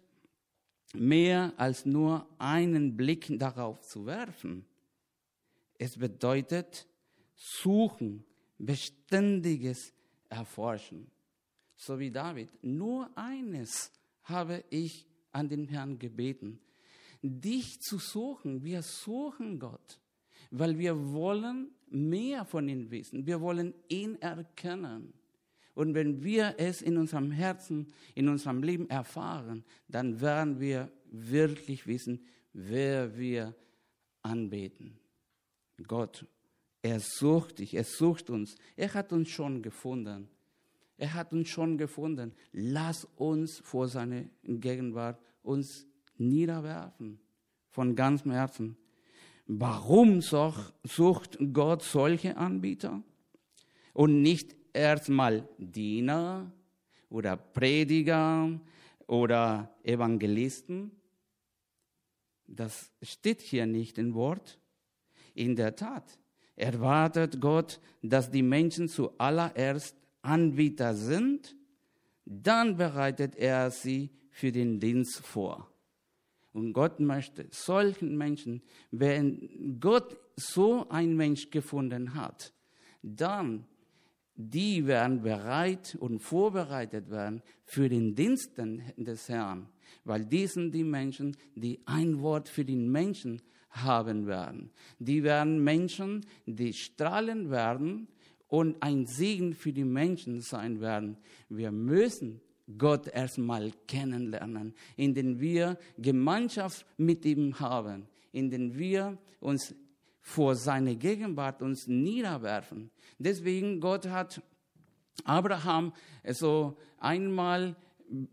mehr 0.93 1.53
als 1.57 1.85
nur 1.85 2.27
einen 2.37 2.95
Blick 2.95 3.27
darauf 3.39 3.81
zu 3.81 4.05
werfen. 4.05 4.65
Es 5.77 5.97
bedeutet 5.97 6.87
suchen, 7.35 8.23
beständiges 8.57 9.93
Erforschen. 10.29 11.09
So 11.75 11.99
wie 11.99 12.11
David. 12.11 12.49
Nur 12.63 13.09
eines 13.15 13.91
habe 14.23 14.63
ich 14.69 15.05
an 15.31 15.47
den 15.47 15.67
Herrn 15.67 15.99
gebeten. 15.99 16.59
Dich 17.21 17.81
zu 17.81 17.99
suchen. 17.99 18.63
Wir 18.63 18.81
suchen 18.81 19.59
Gott, 19.59 19.99
weil 20.51 20.77
wir 20.77 21.11
wollen 21.13 21.71
mehr 21.89 22.45
von 22.45 22.67
ihm 22.67 22.89
wissen. 22.89 23.25
Wir 23.25 23.39
wollen 23.41 23.73
ihn 23.87 24.15
erkennen. 24.21 25.13
Und 25.75 25.93
wenn 25.93 26.23
wir 26.23 26.55
es 26.57 26.81
in 26.81 26.97
unserem 26.97 27.29
Herzen, 27.29 27.93
in 28.15 28.29
unserem 28.29 28.63
Leben 28.63 28.89
erfahren, 28.89 29.63
dann 29.87 30.19
werden 30.19 30.59
wir 30.59 30.91
wirklich 31.11 31.85
wissen, 31.85 32.25
wer 32.51 33.15
wir 33.15 33.55
anbeten. 34.23 34.99
Gott, 35.85 36.25
er 36.81 36.99
sucht 36.99 37.59
dich, 37.59 37.73
er 37.73 37.83
sucht 37.83 38.29
uns. 38.29 38.55
Er 38.75 38.93
hat 38.93 39.11
uns 39.11 39.29
schon 39.29 39.61
gefunden. 39.61 40.29
Er 40.97 41.13
hat 41.13 41.31
uns 41.33 41.49
schon 41.49 41.77
gefunden. 41.77 42.33
Lass 42.51 43.05
uns 43.15 43.59
vor 43.59 43.87
seiner 43.87 44.23
Gegenwart 44.43 45.21
uns 45.43 45.85
niederwerfen. 46.17 47.19
Von 47.69 47.95
ganzem 47.95 48.31
Herzen. 48.31 48.77
Warum 49.45 50.21
sucht 50.21 51.37
Gott 51.53 51.83
solche 51.83 52.35
Anbieter? 52.37 53.03
Und 53.93 54.21
nicht 54.21 54.55
erstmal 54.73 55.47
Diener 55.57 56.51
oder 57.09 57.37
Prediger 57.37 58.59
oder 59.05 59.75
Evangelisten. 59.83 60.91
Das 62.47 62.91
steht 63.01 63.41
hier 63.41 63.65
nicht 63.65 63.97
im 63.97 64.13
Wort. 64.13 64.59
In 65.37 65.55
der 65.55 65.75
Tat 65.75 66.17
erwartet 66.55 67.39
Gott, 67.39 67.79
dass 68.01 68.31
die 68.31 68.41
Menschen 68.41 68.89
zuallererst 68.89 69.95
Anbieter 70.23 70.95
sind, 70.95 71.55
dann 72.25 72.75
bereitet 72.75 73.35
er 73.35 73.69
sie 73.69 74.09
für 74.31 74.51
den 74.51 74.79
Dienst 74.79 75.19
vor. 75.19 75.71
Und 76.53 76.73
Gott 76.73 76.99
möchte 76.99 77.47
solchen 77.51 78.17
Menschen, 78.17 78.63
wenn 78.89 79.77
Gott 79.79 80.17
so 80.35 80.89
ein 80.89 81.15
Mensch 81.15 81.51
gefunden 81.51 82.15
hat, 82.15 82.51
dann 83.03 83.67
die 84.33 84.87
werden 84.87 85.21
bereit 85.21 85.95
und 85.99 86.19
vorbereitet 86.19 87.11
werden 87.11 87.43
für 87.63 87.89
den 87.89 88.15
Dienst 88.15 88.57
des 88.57 89.29
Herrn, 89.29 89.69
weil 90.03 90.25
die 90.25 90.47
sind 90.47 90.71
die 90.71 90.83
Menschen, 90.83 91.37
die 91.55 91.79
ein 91.85 92.21
Wort 92.21 92.49
für 92.49 92.65
den 92.65 92.91
Menschen 92.91 93.41
haben 93.69 94.27
werden. 94.27 94.71
Die 94.99 95.23
werden 95.23 95.63
Menschen, 95.63 96.25
die 96.45 96.73
strahlen 96.73 97.49
werden 97.49 98.07
und 98.47 98.81
ein 98.81 99.05
Segen 99.05 99.53
für 99.53 99.73
die 99.73 99.83
Menschen 99.83 100.41
sein 100.41 100.79
werden. 100.79 101.17
Wir 101.49 101.71
müssen 101.71 102.41
Gott 102.77 103.07
erstmal 103.07 103.71
kennenlernen, 103.87 104.73
indem 104.95 105.39
wir 105.39 105.77
Gemeinschaft 105.97 106.85
mit 106.97 107.25
ihm 107.25 107.59
haben, 107.59 108.07
indem 108.31 108.77
wir 108.77 109.17
uns 109.39 109.73
vor 110.21 110.55
seine 110.55 110.95
Gegenwart 110.97 111.61
uns 111.61 111.87
niederwerfen. 111.87 112.91
Deswegen 113.17 113.79
Gott 113.79 114.07
hat 114.07 114.41
Abraham 115.23 115.93
so 116.29 116.77
einmal 116.99 117.75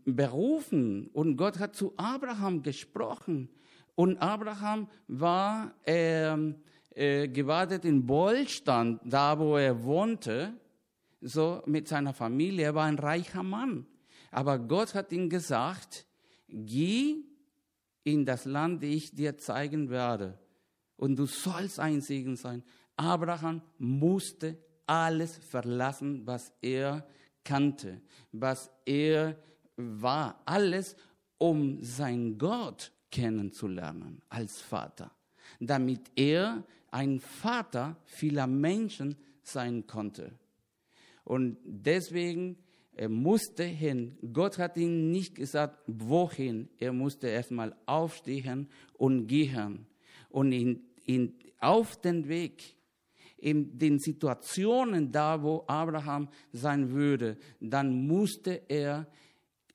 berufen 0.05 1.07
und 1.13 1.37
Gott 1.37 1.59
hat 1.59 1.75
zu 1.75 1.93
Abraham 1.97 2.63
gesprochen 2.63 3.49
und 3.95 4.17
Abraham 4.17 4.87
war 5.07 5.73
äh, 5.85 6.35
äh, 6.95 7.27
gewartet 7.27 7.85
in 7.85 8.07
Wohlstand, 8.07 9.01
da 9.03 9.37
wo 9.39 9.57
er 9.57 9.83
wohnte, 9.83 10.53
so 11.21 11.61
mit 11.65 11.87
seiner 11.87 12.13
Familie. 12.13 12.65
Er 12.65 12.75
war 12.75 12.85
ein 12.85 12.99
reicher 12.99 13.43
Mann. 13.43 13.87
Aber 14.31 14.59
Gott 14.59 14.93
hat 14.93 15.11
ihm 15.11 15.29
gesagt, 15.29 16.05
geh 16.47 17.15
in 18.03 18.25
das 18.25 18.45
Land, 18.45 18.83
das 18.83 18.89
ich 18.89 19.15
dir 19.15 19.37
zeigen 19.37 19.89
werde 19.89 20.37
und 20.97 21.15
du 21.17 21.25
sollst 21.25 21.79
ein 21.79 22.01
Segen 22.01 22.35
sein. 22.35 22.63
Abraham 22.95 23.61
musste 23.77 24.57
alles 24.85 25.37
verlassen, 25.37 26.25
was 26.25 26.53
er 26.61 27.05
kannte, 27.43 28.01
was 28.31 28.71
er 28.85 29.37
war, 29.75 30.41
alles, 30.45 30.95
um 31.37 31.81
sein 31.83 32.37
Gott 32.37 32.91
kennenzulernen 33.11 34.21
als 34.29 34.61
Vater, 34.61 35.11
damit 35.59 36.11
er 36.15 36.63
ein 36.91 37.19
Vater 37.19 37.97
vieler 38.05 38.47
Menschen 38.47 39.15
sein 39.43 39.85
konnte. 39.85 40.31
Und 41.23 41.57
deswegen 41.65 42.57
er 42.97 43.09
musste 43.09 43.63
hin. 43.63 44.17
Gott 44.31 44.57
hat 44.57 44.77
ihm 44.77 45.11
nicht 45.11 45.35
gesagt, 45.35 45.83
wohin. 45.85 46.69
Er 46.79 46.93
musste 46.93 47.27
erstmal 47.27 47.75
aufstehen 47.85 48.69
und 48.93 49.27
gehen 49.27 49.85
und 50.29 50.51
in, 50.51 50.81
in, 51.05 51.33
auf 51.59 51.99
den 52.01 52.27
Weg, 52.27 52.75
in 53.37 53.77
den 53.77 53.99
Situationen 53.99 55.11
da, 55.11 55.41
wo 55.41 55.63
Abraham 55.67 56.29
sein 56.51 56.91
würde, 56.91 57.37
dann 57.59 58.07
musste 58.07 58.61
er 58.67 59.07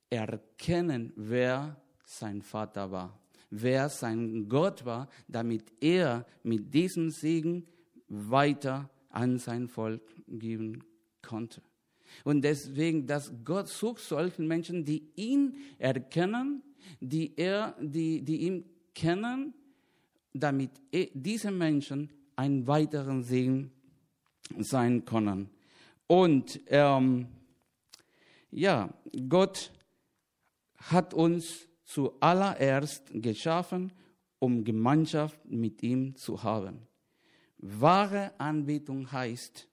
erkennen, 0.08 1.12
wer 1.16 1.80
sein 2.04 2.42
Vater 2.42 2.90
war, 2.90 3.19
wer 3.50 3.88
sein 3.88 4.48
Gott 4.48 4.84
war, 4.84 5.08
damit 5.28 5.64
er 5.80 6.26
mit 6.42 6.72
diesem 6.72 7.10
Segen 7.10 7.66
weiter 8.08 8.88
an 9.10 9.38
sein 9.38 9.68
Volk 9.68 10.02
geben 10.26 10.84
konnte. 11.22 11.62
Und 12.24 12.42
deswegen, 12.42 13.06
dass 13.06 13.32
Gott 13.44 13.68
sucht 13.68 14.02
solchen 14.02 14.46
Menschen, 14.46 14.84
die 14.84 15.10
ihn 15.16 15.56
erkennen, 15.78 16.62
die, 17.00 17.36
er, 17.36 17.76
die, 17.80 18.22
die 18.22 18.42
ihn 18.42 18.64
kennen 18.94 19.54
damit 20.32 20.70
e, 20.92 21.08
diese 21.14 21.50
Menschen 21.50 22.10
einen 22.36 22.66
weiteren 22.66 23.22
Segen 23.22 23.72
sein 24.58 25.04
können. 25.04 25.50
Und 26.06 26.60
ähm, 26.66 27.28
ja, 28.50 28.92
Gott 29.28 29.72
hat 30.76 31.14
uns 31.14 31.68
zuallererst 31.90 33.10
geschaffen, 33.12 33.92
um 34.38 34.62
Gemeinschaft 34.62 35.44
mit 35.44 35.82
ihm 35.82 36.14
zu 36.14 36.40
haben. 36.42 36.86
Wahre 37.58 38.32
Anbetung 38.38 39.10
heißt, 39.10 39.68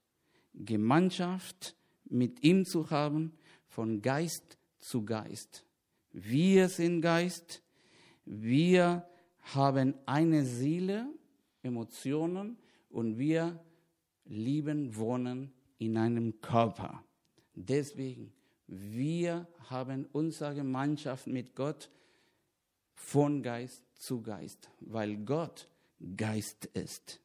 Gemeinschaft 0.54 1.76
mit 2.06 2.44
ihm 2.44 2.66
zu 2.66 2.90
haben, 2.90 3.38
von 3.68 4.02
Geist 4.02 4.58
zu 4.80 5.06
Geist. 5.06 5.64
Wir 6.12 6.70
sind 6.70 7.02
Geist, 7.02 7.62
wir 8.26 9.08
haben 9.54 9.94
eine 10.08 10.44
Seele, 10.44 11.06
Emotionen 11.62 12.58
und 12.90 13.20
wir 13.20 13.64
lieben, 14.26 14.96
wohnen 14.96 15.54
in 15.78 15.98
einem 15.98 16.42
Körper. 16.42 17.04
Deswegen, 17.54 18.34
wir 18.66 19.48
haben 19.70 20.08
unsere 20.12 20.56
Gemeinschaft 20.56 21.28
mit 21.28 21.56
Gott 21.56 21.92
von 22.98 23.42
Geist 23.42 23.84
zu 23.96 24.22
Geist, 24.22 24.70
weil 24.82 25.16
Gott 25.18 25.70
Geist 26.18 26.66
ist. 26.74 27.22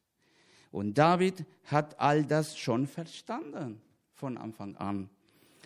Und 0.71 0.97
David 0.97 1.45
hat 1.65 1.99
all 1.99 2.25
das 2.25 2.57
schon 2.57 2.87
verstanden 2.87 3.81
von 4.13 4.37
Anfang 4.37 4.75
an, 4.77 5.09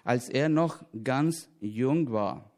als 0.03 0.27
er 0.29 0.49
noch 0.49 0.83
ganz 1.03 1.49
jung 1.59 2.11
war. 2.11 2.49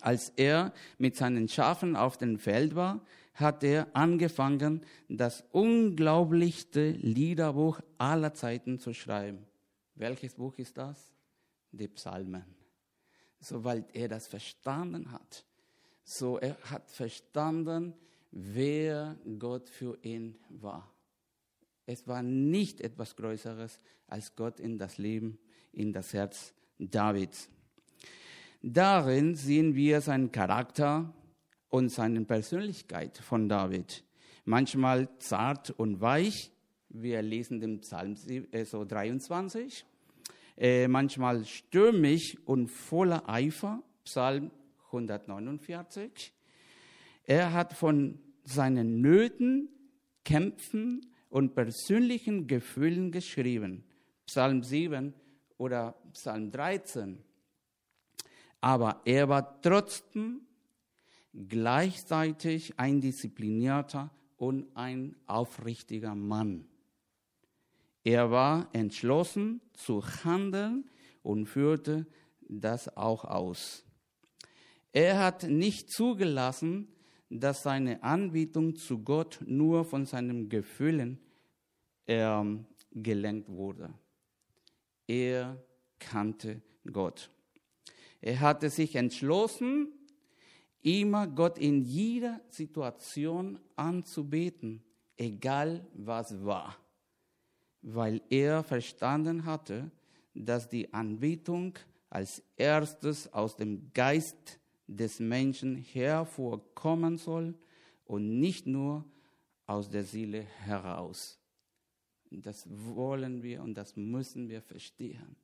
Als 0.00 0.30
er 0.36 0.72
mit 0.98 1.16
seinen 1.16 1.48
Schafen 1.48 1.96
auf 1.96 2.18
dem 2.18 2.38
Feld 2.38 2.74
war, 2.74 3.00
hat 3.34 3.64
er 3.64 3.88
angefangen, 3.94 4.84
das 5.08 5.44
unglaublichste 5.52 6.90
Liederbuch 6.90 7.80
aller 7.98 8.32
Zeiten 8.34 8.78
zu 8.78 8.92
schreiben. 8.94 9.46
Welches 9.94 10.34
Buch 10.34 10.54
ist 10.58 10.76
das? 10.76 11.12
Die 11.72 11.88
Psalmen. 11.88 12.44
Soweit 13.40 13.94
er 13.94 14.08
das 14.08 14.26
verstanden 14.26 15.10
hat. 15.12 15.44
So 16.06 16.38
er 16.38 16.56
hat 16.70 16.90
verstanden, 16.90 17.92
wer 18.30 19.16
Gott 19.38 19.68
für 19.68 19.98
ihn 20.02 20.38
war. 20.48 20.90
Es 21.84 22.08
war 22.08 22.22
nicht 22.22 22.80
etwas 22.80 23.14
Größeres 23.14 23.78
als 24.06 24.34
Gott 24.34 24.58
in 24.60 24.78
das 24.78 24.96
Leben, 24.96 25.38
in 25.72 25.92
das 25.92 26.14
Herz 26.14 26.54
Davids. 26.78 27.50
Darin 28.62 29.34
sehen 29.34 29.74
wir 29.74 30.00
seinen 30.00 30.32
Charakter, 30.32 31.12
und 31.68 31.90
seine 31.90 32.24
Persönlichkeit 32.24 33.18
von 33.18 33.48
David. 33.48 34.04
Manchmal 34.44 35.08
zart 35.18 35.70
und 35.70 36.00
weich, 36.00 36.50
wir 36.88 37.20
lesen 37.22 37.60
den 37.60 37.80
Psalm 37.80 38.16
äh, 38.28 38.64
so 38.64 38.84
23. 38.84 39.84
Äh, 40.56 40.88
manchmal 40.88 41.44
stürmisch 41.44 42.38
und 42.46 42.68
voller 42.68 43.28
Eifer, 43.28 43.82
Psalm 44.04 44.50
149. 44.86 46.32
Er 47.24 47.52
hat 47.52 47.72
von 47.72 48.18
seinen 48.44 49.00
Nöten, 49.00 49.68
Kämpfen 50.24 51.06
und 51.28 51.54
persönlichen 51.54 52.46
Gefühlen 52.46 53.12
geschrieben. 53.12 53.84
Psalm 54.26 54.62
7 54.62 55.14
oder 55.58 55.94
Psalm 56.12 56.50
13. 56.50 57.22
Aber 58.60 59.00
er 59.04 59.28
war 59.28 59.60
trotzdem 59.62 60.40
gleichzeitig 61.32 62.78
ein 62.78 63.00
disziplinierter 63.00 64.10
und 64.36 64.66
ein 64.74 65.16
aufrichtiger 65.26 66.14
Mann. 66.14 66.66
Er 68.04 68.30
war 68.30 68.68
entschlossen 68.72 69.60
zu 69.72 70.02
handeln 70.24 70.88
und 71.22 71.46
führte 71.46 72.06
das 72.48 72.96
auch 72.96 73.24
aus. 73.24 73.85
Er 74.96 75.18
hat 75.18 75.42
nicht 75.42 75.90
zugelassen, 75.90 76.88
dass 77.28 77.62
seine 77.62 78.02
Anbetung 78.02 78.76
zu 78.76 79.00
Gott 79.00 79.44
nur 79.44 79.84
von 79.84 80.06
seinen 80.06 80.48
Gefühlen 80.48 81.18
äh, 82.06 82.42
gelenkt 82.92 83.50
wurde. 83.50 83.92
Er 85.06 85.62
kannte 85.98 86.62
Gott. 86.90 87.28
Er 88.22 88.40
hatte 88.40 88.70
sich 88.70 88.96
entschlossen, 88.96 89.92
immer 90.80 91.26
Gott 91.26 91.58
in 91.58 91.82
jeder 91.82 92.40
Situation 92.48 93.60
anzubeten, 93.76 94.82
egal 95.18 95.86
was 95.92 96.42
war, 96.42 96.74
weil 97.82 98.22
er 98.30 98.64
verstanden 98.64 99.44
hatte, 99.44 99.90
dass 100.32 100.70
die 100.70 100.94
Anbetung 100.94 101.74
als 102.08 102.42
erstes 102.56 103.30
aus 103.34 103.56
dem 103.56 103.92
Geist 103.92 104.58
des 104.86 105.20
Menschen 105.20 105.76
hervorkommen 105.76 107.18
soll 107.18 107.54
und 108.04 108.38
nicht 108.38 108.66
nur 108.66 109.04
aus 109.66 109.90
der 109.90 110.04
Seele 110.04 110.42
heraus. 110.42 111.38
Das 112.30 112.66
wollen 112.68 113.42
wir 113.42 113.62
und 113.62 113.74
das 113.74 113.96
müssen 113.96 114.48
wir 114.48 114.62
verstehen, 114.62 115.36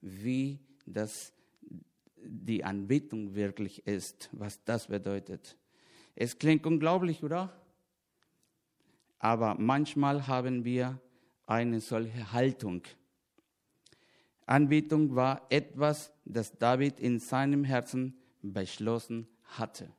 wie 0.00 0.58
das 0.86 1.32
die 2.16 2.64
Anbetung 2.64 3.34
wirklich 3.34 3.86
ist, 3.86 4.28
was 4.32 4.62
das 4.64 4.88
bedeutet. 4.88 5.56
Es 6.14 6.38
klingt 6.38 6.66
unglaublich, 6.66 7.22
oder? 7.22 7.52
Aber 9.18 9.54
manchmal 9.54 10.26
haben 10.26 10.64
wir 10.64 11.00
eine 11.46 11.80
solche 11.80 12.32
Haltung. 12.32 12.82
Anbetung 14.46 15.14
war 15.14 15.46
etwas, 15.50 16.12
das 16.24 16.56
David 16.56 17.00
in 17.00 17.18
seinem 17.18 17.64
Herzen 17.64 18.17
beschlossen 18.42 19.28
hatte. 19.44 19.90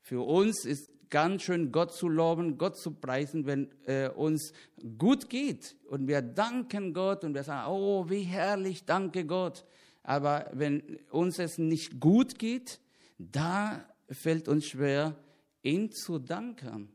Für 0.00 0.22
uns 0.22 0.64
ist 0.64 0.90
ganz 1.10 1.42
schön 1.42 1.72
Gott 1.72 1.92
zu 1.92 2.08
loben, 2.08 2.56
Gott 2.56 2.76
zu 2.76 2.92
preisen, 2.92 3.46
wenn 3.46 3.68
äh, 3.86 4.08
uns 4.08 4.52
gut 4.98 5.28
geht 5.28 5.76
und 5.88 6.06
wir 6.06 6.22
danken 6.22 6.94
Gott 6.94 7.24
und 7.24 7.34
wir 7.34 7.42
sagen, 7.42 7.70
oh, 7.70 8.08
wie 8.08 8.22
herrlich, 8.22 8.84
danke 8.84 9.26
Gott. 9.26 9.64
Aber 10.02 10.50
wenn 10.52 10.98
uns 11.10 11.38
es 11.38 11.58
nicht 11.58 12.00
gut 12.00 12.38
geht, 12.38 12.80
da 13.18 13.84
fällt 14.08 14.48
uns 14.48 14.66
schwer, 14.66 15.16
ihm 15.62 15.92
zu 15.92 16.18
danken, 16.18 16.88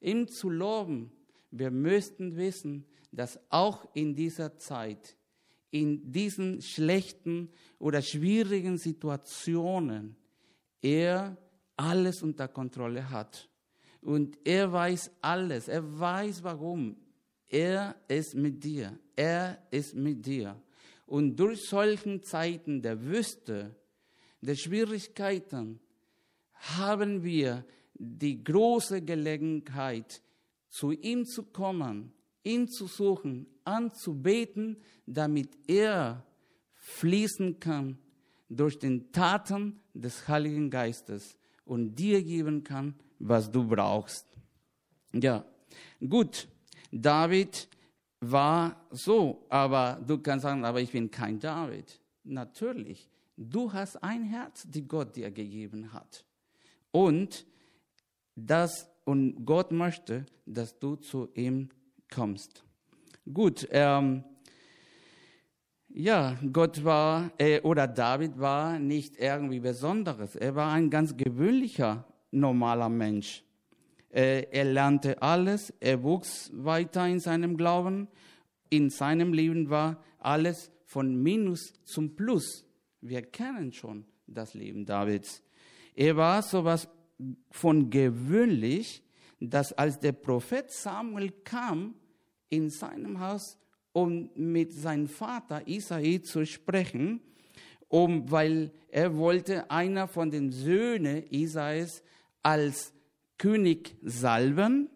ihm 0.00 0.26
zu 0.28 0.48
loben. 0.50 1.12
Wir 1.50 1.70
müssten 1.70 2.36
wissen, 2.36 2.86
dass 3.12 3.38
auch 3.50 3.86
in 3.94 4.14
dieser 4.14 4.58
Zeit, 4.58 5.16
in 5.70 6.10
diesen 6.10 6.62
schlechten 6.62 7.50
oder 7.78 8.02
schwierigen 8.02 8.78
Situationen, 8.78 10.16
er 10.82 11.36
alles 11.76 12.22
unter 12.22 12.48
Kontrolle 12.48 13.08
hat. 13.10 13.48
Und 14.00 14.38
er 14.44 14.72
weiß 14.72 15.10
alles. 15.20 15.68
Er 15.68 15.98
weiß 15.98 16.42
warum. 16.42 16.96
Er 17.48 17.96
ist 18.08 18.34
mit 18.34 18.62
dir. 18.62 18.98
Er 19.16 19.62
ist 19.70 19.94
mit 19.94 20.24
dir. 20.24 20.60
Und 21.06 21.36
durch 21.36 21.68
solchen 21.68 22.22
Zeiten 22.22 22.80
der 22.82 23.02
Wüste, 23.02 23.74
der 24.40 24.54
Schwierigkeiten, 24.54 25.80
haben 26.54 27.24
wir 27.24 27.64
die 27.94 28.42
große 28.42 29.02
Gelegenheit, 29.02 30.22
zu 30.68 30.92
ihm 30.92 31.26
zu 31.26 31.44
kommen, 31.44 32.12
ihn 32.44 32.68
zu 32.68 32.86
suchen, 32.86 33.46
anzubeten, 33.64 34.80
damit 35.04 35.50
er 35.66 36.24
fließen 36.74 37.58
kann 37.58 37.98
durch 38.50 38.78
den 38.78 39.12
Taten 39.12 39.80
des 39.94 40.28
Heiligen 40.28 40.68
Geistes 40.68 41.38
und 41.64 41.94
dir 41.94 42.22
geben 42.22 42.62
kann, 42.64 42.94
was 43.18 43.50
du 43.50 43.66
brauchst. 43.66 44.26
Ja, 45.12 45.44
gut. 46.06 46.48
David 46.92 47.68
war 48.20 48.84
so, 48.90 49.46
aber 49.48 50.00
du 50.04 50.18
kannst 50.18 50.42
sagen, 50.42 50.64
aber 50.64 50.80
ich 50.80 50.90
bin 50.90 51.10
kein 51.10 51.38
David. 51.38 52.00
Natürlich, 52.24 53.08
du 53.36 53.72
hast 53.72 54.02
ein 54.02 54.24
Herz, 54.24 54.66
die 54.68 54.86
Gott 54.86 55.14
dir 55.16 55.30
gegeben 55.30 55.92
hat. 55.92 56.24
Und 56.90 57.46
das 58.34 58.90
und 59.04 59.44
Gott 59.44 59.70
möchte, 59.70 60.26
dass 60.44 60.78
du 60.78 60.96
zu 60.96 61.28
ihm 61.34 61.68
kommst. 62.12 62.64
Gut, 63.32 63.68
ähm, 63.70 64.24
ja, 65.92 66.36
Gott 66.52 66.84
war 66.84 67.32
äh, 67.38 67.60
oder 67.60 67.86
David 67.86 68.38
war 68.38 68.78
nicht 68.78 69.16
irgendwie 69.18 69.60
Besonderes. 69.60 70.36
Er 70.36 70.54
war 70.54 70.72
ein 70.72 70.90
ganz 70.90 71.16
gewöhnlicher, 71.16 72.04
normaler 72.30 72.88
Mensch. 72.88 73.44
Äh, 74.10 74.46
er 74.50 74.64
lernte 74.64 75.20
alles, 75.20 75.72
er 75.80 76.02
wuchs 76.02 76.50
weiter 76.54 77.06
in 77.06 77.20
seinem 77.20 77.56
Glauben. 77.56 78.08
In 78.68 78.90
seinem 78.90 79.32
Leben 79.32 79.70
war 79.70 80.02
alles 80.18 80.70
von 80.84 81.20
Minus 81.22 81.72
zum 81.84 82.14
Plus. 82.16 82.64
Wir 83.00 83.22
kennen 83.22 83.72
schon 83.72 84.04
das 84.26 84.54
Leben 84.54 84.84
Davids. 84.84 85.42
Er 85.94 86.16
war 86.16 86.42
sowas 86.42 86.88
von 87.50 87.90
gewöhnlich, 87.90 89.02
dass 89.40 89.72
als 89.72 89.98
der 89.98 90.12
Prophet 90.12 90.70
Samuel 90.70 91.30
kam 91.44 91.94
in 92.48 92.70
seinem 92.70 93.20
Haus, 93.20 93.58
um 93.92 94.30
mit 94.34 94.72
seinem 94.72 95.08
Vater 95.08 95.66
Isai 95.66 96.18
zu 96.18 96.46
sprechen, 96.46 97.20
um, 97.88 98.30
weil 98.30 98.72
er 98.88 99.16
wollte 99.16 99.70
einer 99.70 100.06
von 100.06 100.30
den 100.30 100.52
Söhnen 100.52 101.24
Isais 101.30 102.02
als 102.42 102.92
König 103.38 103.96
salben, 104.02 104.88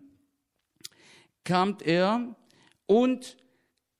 kam 1.43 1.77
er 1.85 2.37
und 2.87 3.37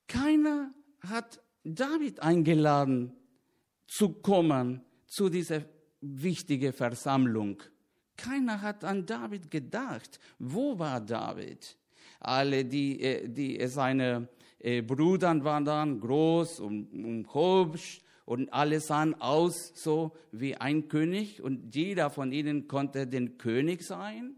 keiner 0.07 0.73
hat 1.01 1.41
David 1.63 2.21
eingeladen 2.21 3.13
zu 3.87 4.09
kommen 4.09 4.81
zu 5.07 5.29
dieser 5.29 5.65
wichtigen 6.01 6.73
Versammlung. 6.73 7.61
Keiner 8.17 8.61
hat 8.61 8.83
an 8.83 9.05
David 9.05 9.51
gedacht. 9.51 10.19
Wo 10.39 10.77
war 10.79 11.01
David? 11.01 11.77
Alle, 12.19 12.63
die, 12.65 13.01
äh, 13.01 13.27
die 13.27 13.67
seine 13.67 14.29
äh, 14.65 14.81
Brüder 14.81 15.43
waren 15.43 15.63
dann 15.63 15.99
groß 15.99 16.59
und, 16.59 16.91
und 16.91 17.33
hübsch 17.35 18.01
und 18.25 18.51
alle 18.51 18.79
sahen 18.79 19.13
aus 19.21 19.71
so 19.75 20.15
wie 20.31 20.55
ein 20.55 20.87
König 20.87 21.39
und 21.39 21.75
jeder 21.75 22.09
von 22.09 22.31
ihnen 22.31 22.67
konnte 22.67 23.05
den 23.05 23.37
König 23.37 23.83
sein. 23.83 24.35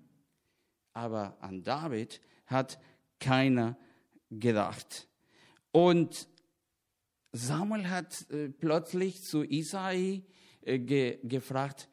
Aber 0.92 1.38
an 1.40 1.64
David 1.64 2.20
hat 2.46 2.78
keiner 3.22 3.78
gedacht. 4.30 5.08
Und 5.72 6.28
Samuel 7.32 7.90
hat 7.90 8.30
äh, 8.30 8.50
plötzlich 8.50 9.24
zu 9.24 9.44
Isai 9.46 10.24
äh, 10.62 10.80
ge 10.80 11.20
gefragt, 11.24 11.88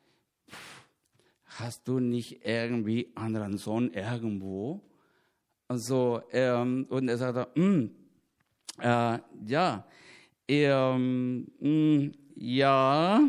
hast 1.45 1.87
du 1.87 2.01
nicht 2.01 2.45
irgendwie 2.45 3.13
anderen 3.15 3.59
Sohn 3.59 3.93
irgendwo? 3.93 4.83
Also, 5.69 6.23
ähm, 6.33 6.87
und 6.89 7.09
er 7.09 7.19
sagte, 7.19 7.61
mm, 7.61 8.04
äh, 8.81 9.19
ja, 9.47 9.87
ähm, 10.49 11.47
mm, 11.61 12.13
ja, 12.37 13.21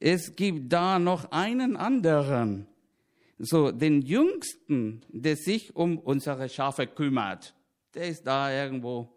es 0.00 0.34
gibt 0.36 0.72
da 0.72 0.98
noch 0.98 1.30
einen 1.30 1.76
anderen, 1.76 2.66
so 3.38 3.70
den 3.70 4.02
Jüngsten, 4.02 5.02
der 5.08 5.36
sich 5.36 5.74
um 5.74 5.98
unsere 5.98 6.48
Schafe 6.48 6.86
kümmert. 6.86 7.54
Der 7.94 8.08
ist 8.08 8.26
da 8.26 8.52
irgendwo. 8.52 9.08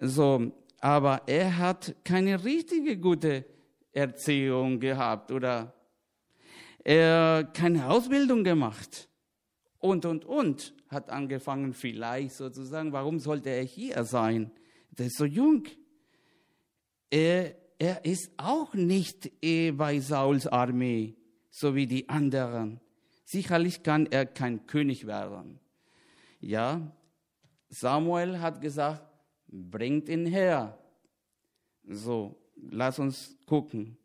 So, 0.00 0.52
aber 0.80 1.22
er 1.26 1.56
hat 1.56 1.94
keine 2.04 2.44
richtige 2.44 2.98
gute 2.98 3.44
Erziehung 3.92 4.78
gehabt 4.78 5.32
oder 5.32 5.72
er 6.84 7.44
keine 7.52 7.88
Ausbildung 7.88 8.44
gemacht 8.44 9.08
und, 9.78 10.04
und, 10.04 10.24
und, 10.24 10.74
hat 10.88 11.10
angefangen 11.10 11.72
vielleicht 11.72 12.34
sozusagen, 12.34 12.92
warum 12.92 13.18
sollte 13.18 13.50
er 13.50 13.64
hier 13.64 14.04
sein? 14.04 14.50
Der 14.90 15.06
ist 15.06 15.18
so 15.18 15.24
jung. 15.24 15.64
Er, 17.10 17.54
er 17.78 18.04
ist 18.04 18.30
auch 18.36 18.74
nicht 18.74 19.30
eh 19.42 19.70
bei 19.72 20.00
Sauls 20.00 20.46
Armee, 20.46 21.16
so 21.50 21.74
wie 21.74 21.86
die 21.86 22.08
anderen. 22.08 22.80
Sicherlich 23.24 23.82
kann 23.82 24.06
er 24.06 24.24
kein 24.24 24.66
König 24.66 25.06
werden. 25.06 25.58
Ja, 26.40 26.92
Samuel 27.68 28.40
hat 28.40 28.60
gesagt, 28.60 29.02
bringt 29.48 30.08
ihn 30.08 30.26
her. 30.26 30.78
So, 31.88 32.36
lass 32.56 32.98
uns 32.98 33.36
gucken. 33.46 33.98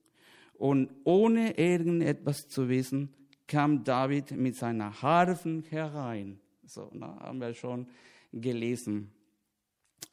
Und 0.54 0.91
ohne 1.04 1.58
irgendetwas 1.58 2.48
zu 2.48 2.70
wissen, 2.70 3.13
kam 3.48 3.84
David 3.84 4.32
mit 4.32 4.56
seiner 4.56 5.02
Harfen 5.02 5.63
herein. 5.70 6.40
So, 6.74 6.90
na, 6.94 7.20
haben 7.20 7.42
wir 7.42 7.54
schon 7.54 7.86
gelesen. 8.32 9.12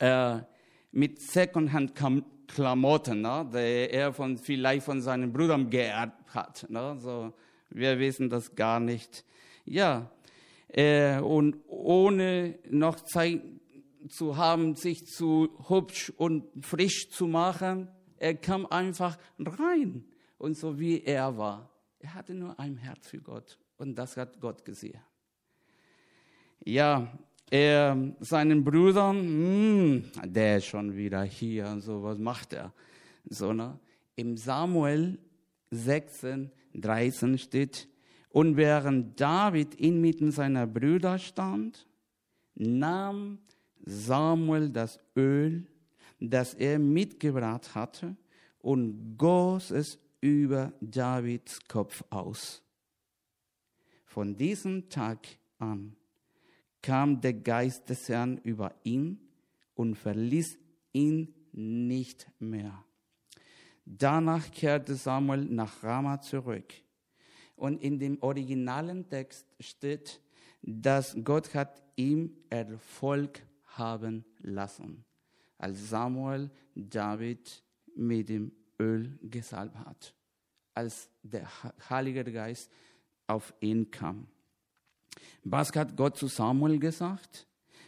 Äh, 0.01 0.40
mit 0.90 1.21
Secondhand-Klamotten, 1.21 3.21
ne, 3.21 3.49
die 3.53 3.92
er 3.92 4.12
von, 4.12 4.37
vielleicht 4.37 4.85
von 4.85 5.01
seinen 5.01 5.33
Brüdern 5.33 5.71
geerbt 5.71 6.35
hat. 6.35 6.66
Ne, 6.68 6.97
so, 6.99 7.33
wir 7.71 7.97
wissen 8.01 8.29
das 8.29 8.57
gar 8.57 8.81
nicht. 8.81 9.25
Ja, 9.66 10.11
äh, 10.66 11.21
und 11.21 11.59
ohne 11.68 12.59
noch 12.68 12.97
Zeit 13.03 13.40
zu 14.09 14.37
haben, 14.37 14.75
sich 14.75 15.07
zu 15.07 15.57
hübsch 15.68 16.12
und 16.16 16.44
frisch 16.61 17.09
zu 17.11 17.29
machen, 17.29 17.87
er 18.16 18.35
kam 18.35 18.66
einfach 18.66 19.16
rein. 19.38 20.05
Und 20.38 20.57
so 20.57 20.81
wie 20.81 21.05
er 21.05 21.38
war, 21.38 21.71
er 22.01 22.14
hatte 22.14 22.35
nur 22.35 22.59
ein 22.59 22.79
Herz 22.79 23.07
für 23.07 23.21
Gott. 23.21 23.61
Und 23.77 23.94
das 23.94 24.16
hat 24.16 24.40
Gott 24.40 24.64
gesehen. 24.64 24.99
Ja, 26.64 27.12
er, 27.51 27.97
seinen 28.21 28.62
Brüdern, 28.62 29.16
hm, 29.16 30.05
der 30.25 30.59
ist 30.59 30.66
schon 30.66 30.94
wieder 30.94 31.23
hier, 31.23 31.81
so 31.81 32.03
was 32.03 32.18
macht 32.18 32.53
er? 32.53 32.73
So, 33.25 33.53
ne? 33.53 33.79
Im 34.16 34.37
Samuel 34.37 35.18
16, 35.71 36.51
13 36.75 37.38
steht, 37.38 37.88
und 38.31 38.57
während 38.57 39.18
David 39.18 39.75
inmitten 39.77 40.31
seiner 40.31 40.66
Brüder 40.66 41.18
stand, 41.18 41.87
nahm 42.55 43.38
Samuel 43.85 44.68
das 44.68 45.01
Öl, 45.16 45.66
das 46.21 46.55
er 46.55 46.79
mitgebracht 46.79 47.75
hatte, 47.75 48.16
und 48.61 49.16
goss 49.16 49.71
es 49.71 49.99
über 50.21 50.73
Davids 50.81 51.61
Kopf 51.66 52.05
aus. 52.11 52.62
Von 54.05 54.37
diesem 54.37 54.88
Tag 54.88 55.27
an 55.59 55.97
kam 56.82 57.20
der 57.20 57.34
Geist 57.34 57.88
des 57.88 58.08
Herrn 58.08 58.38
über 58.38 58.74
ihn 58.84 59.20
und 59.74 59.94
verließ 59.94 60.58
ihn 60.92 61.34
nicht 61.52 62.30
mehr. 62.38 62.84
Danach 63.84 64.50
kehrte 64.50 64.94
Samuel 64.94 65.44
nach 65.44 65.82
Rama 65.82 66.20
zurück. 66.20 66.72
Und 67.56 67.82
in 67.82 67.98
dem 67.98 68.22
originalen 68.22 69.08
Text 69.08 69.46
steht, 69.58 70.20
dass 70.62 71.16
Gott 71.24 71.54
hat 71.54 71.82
ihm 71.96 72.36
Erfolg 72.50 73.42
haben 73.64 74.24
lassen, 74.40 75.04
als 75.56 75.88
Samuel 75.88 76.50
David 76.74 77.62
mit 77.96 78.28
dem 78.28 78.52
Öl 78.78 79.18
gesalbt 79.22 79.76
hat, 79.78 80.14
als 80.74 81.10
der 81.22 81.48
Heilige 81.90 82.24
Geist 82.24 82.70
auf 83.26 83.52
ihn 83.60 83.90
kam. 83.90 84.28
Was 85.44 85.74
hat 85.74 85.96
Gott 85.96 86.16
zu 86.16 86.26
Samuel 86.26 86.78
gesagt? 86.78 87.46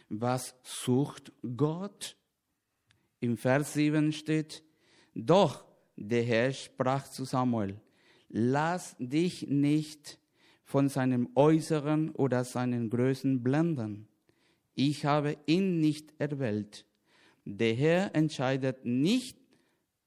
Was 0.09 0.55
sucht 0.63 1.31
Gott? 1.55 2.15
Im 3.19 3.37
Vers 3.37 3.73
7 3.73 4.11
steht, 4.11 4.63
doch 5.13 5.63
der 5.95 6.23
Herr 6.23 6.51
sprach 6.51 7.07
zu 7.07 7.23
Samuel, 7.25 7.79
lass 8.29 8.95
dich 8.97 9.47
nicht 9.47 10.19
von 10.63 10.89
seinem 10.89 11.29
Äußeren 11.35 12.11
oder 12.11 12.43
seinen 12.43 12.89
Größen 12.89 13.43
blenden. 13.43 14.07
Ich 14.73 15.05
habe 15.05 15.37
ihn 15.45 15.79
nicht 15.79 16.13
erwählt. 16.17 16.85
Der 17.45 17.73
Herr 17.73 18.15
entscheidet 18.15 18.85
nicht 18.85 19.37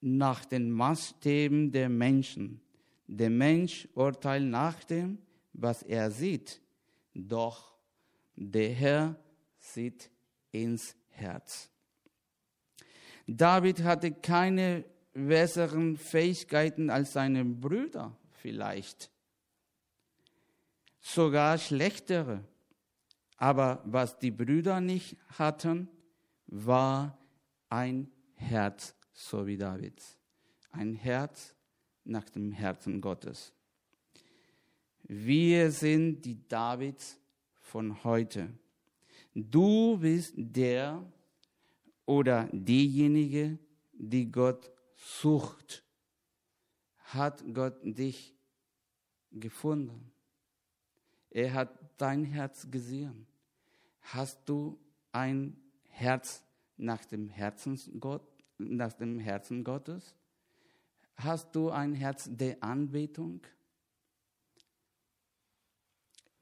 nach 0.01 0.45
den 0.45 0.71
Maßstäben 0.71 1.71
der 1.71 1.89
Menschen. 1.89 2.61
Der 3.07 3.31
Mensch 3.31 3.89
urteilt 3.95 4.45
nach 4.45 4.83
dem, 4.85 5.19
was 5.53 5.83
er 5.83 6.11
sieht. 6.11 6.61
Doch 7.15 7.75
der 8.37 8.71
Herr 8.71 9.17
sieht 9.59 10.11
ins 10.51 10.97
Herz. 11.11 11.71
David 13.27 13.83
hatte 13.83 14.13
keine 14.13 14.85
besseren 15.15 15.97
Fähigkeiten 15.97 16.91
als 16.91 17.13
seine 17.13 17.45
Brüder 17.45 18.17
vielleicht. 18.33 19.11
Sogar 21.01 21.59
schlechtere. 21.59 22.45
Aber 23.37 23.83
was 23.85 24.19
die 24.19 24.31
Brüder 24.31 24.81
nicht 24.81 25.17
hatten, 25.39 25.89
war 26.47 27.19
ein 27.69 28.11
Herz, 28.35 28.95
so 29.13 29.47
wie 29.47 29.57
Davids. 29.57 30.19
Ein 30.71 30.95
Herz 30.95 31.55
nach 32.05 32.29
dem 32.29 32.53
Herzen 32.53 33.01
Gottes. 33.01 33.53
Wir 35.07 35.71
sind 35.71 36.23
die 36.23 36.49
Davids 36.49 37.21
von 37.61 38.03
heute. 38.05 38.49
Du 39.35 39.99
bist 39.99 40.33
der 40.35 41.05
oder 42.07 42.49
diejenige, 42.53 43.59
die 43.93 44.33
Gott 44.33 44.71
sucht. 44.97 45.85
Hat 46.97 47.45
Gott 47.53 47.77
dich 47.83 48.35
gefunden? 49.31 50.11
Er 51.29 51.53
hat 51.53 51.79
dein 51.99 52.25
Herz 52.25 52.71
gesehen. 52.71 53.27
Hast 54.01 54.49
du 54.49 54.79
ein 55.13 55.55
Herz 55.91 56.43
nach 56.79 57.05
dem 57.05 57.29
Herzen, 57.29 57.79
nach 58.57 58.95
dem 58.95 59.19
Herzen 59.19 59.65
Gottes? 59.65 60.15
Hast 61.17 61.55
du 61.55 61.69
ein 61.69 61.93
Herz 61.93 62.27
der 62.33 62.63
Anbetung? 62.63 63.43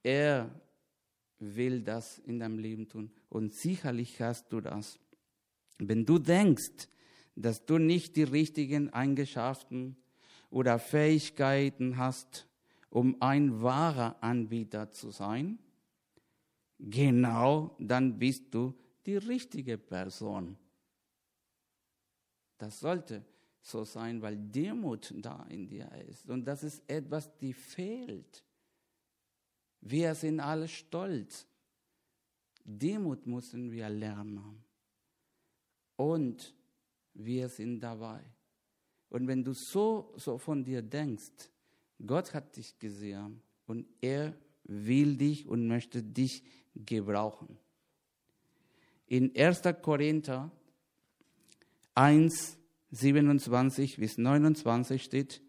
Er 0.03 0.51
will 1.39 1.83
das 1.83 2.19
in 2.19 2.39
deinem 2.39 2.59
Leben 2.59 2.89
tun. 2.89 3.11
Und 3.29 3.55
sicherlich 3.55 4.21
hast 4.21 4.53
du 4.53 4.61
das. 4.61 4.99
Wenn 5.79 6.05
du 6.05 6.19
denkst, 6.19 6.89
dass 7.35 7.65
du 7.65 7.79
nicht 7.79 8.17
die 8.17 8.23
richtigen 8.23 8.91
Eigenschaften 8.93 9.97
oder 10.51 10.79
Fähigkeiten 10.79 11.97
hast, 11.97 12.47
um 12.91 13.21
ein 13.21 13.63
wahrer 13.63 14.23
Anbieter 14.23 14.91
zu 14.91 15.11
sein, 15.11 15.59
genau 16.79 17.75
dann 17.79 18.19
bist 18.19 18.53
du 18.55 18.75
die 19.07 19.17
richtige 19.17 19.79
Person. 19.79 20.57
Das 22.59 22.79
sollte 22.79 23.25
so 23.61 23.85
sein, 23.85 24.21
weil 24.21 24.37
Demut 24.37 25.15
da 25.17 25.47
in 25.49 25.69
dir 25.69 25.91
ist. 26.09 26.29
Und 26.29 26.45
das 26.45 26.63
ist 26.63 26.83
etwas, 26.89 27.37
die 27.39 27.53
fehlt. 27.53 28.45
Wir 29.83 30.15
sind 30.15 30.41
alle 30.41 30.69
stolz. 30.69 31.47
Demut 32.65 33.27
müssen 33.27 33.71
wir 33.71 33.89
lernen. 33.89 34.63
Und 35.97 36.55
wir 37.15 37.49
sind 37.49 37.81
dabei. 37.81 38.23
Und 39.11 39.27
wenn 39.27 39.45
du 39.45 39.53
so, 39.53 40.15
so 40.17 40.39
von 40.39 40.65
dir 40.65 40.81
denkst, 40.81 41.51
Gott 42.05 42.33
hat 42.33 42.57
dich 42.57 42.79
gesehen 42.79 43.43
und 43.67 43.87
er 44.01 44.35
will 44.65 45.17
dich 45.17 45.47
und 45.47 45.67
möchte 45.67 46.03
dich 46.03 46.43
gebrauchen. 46.75 47.59
In 49.07 49.37
1. 49.37 49.63
Korinther 49.83 50.51
1, 51.95 52.57
27 52.91 53.97
bis 53.99 54.17
29 54.17 55.03
steht, 55.03 55.43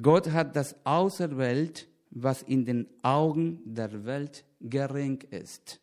Gott 0.00 0.30
hat 0.30 0.54
das 0.54 0.76
auserwählt, 0.84 1.88
was 2.14 2.42
in 2.42 2.64
den 2.64 2.86
Augen 3.02 3.60
der 3.64 4.04
Welt 4.04 4.44
gering 4.60 5.20
ist, 5.30 5.80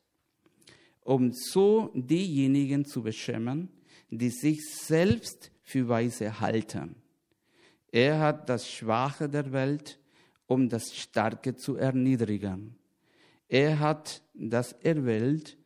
um 1.02 1.32
so 1.34 1.92
diejenigen 1.94 2.86
zu 2.86 3.02
beschämen, 3.02 3.70
die 4.10 4.30
sich 4.30 4.60
selbst 4.86 5.52
für 5.63 5.88
weise 5.88 6.39
halten. 6.39 6.96
Er 7.92 8.20
hat 8.20 8.48
das 8.48 8.70
Schwache 8.70 9.28
der 9.28 9.52
Welt, 9.52 10.00
um 10.46 10.70
das 10.70 10.96
Starke 10.96 11.56
zu 11.56 11.76
erniedrigen. 11.76 12.76
Er 13.48 13.80
hat 13.80 14.22
das 14.36 14.74
erwählt, 14.74 15.58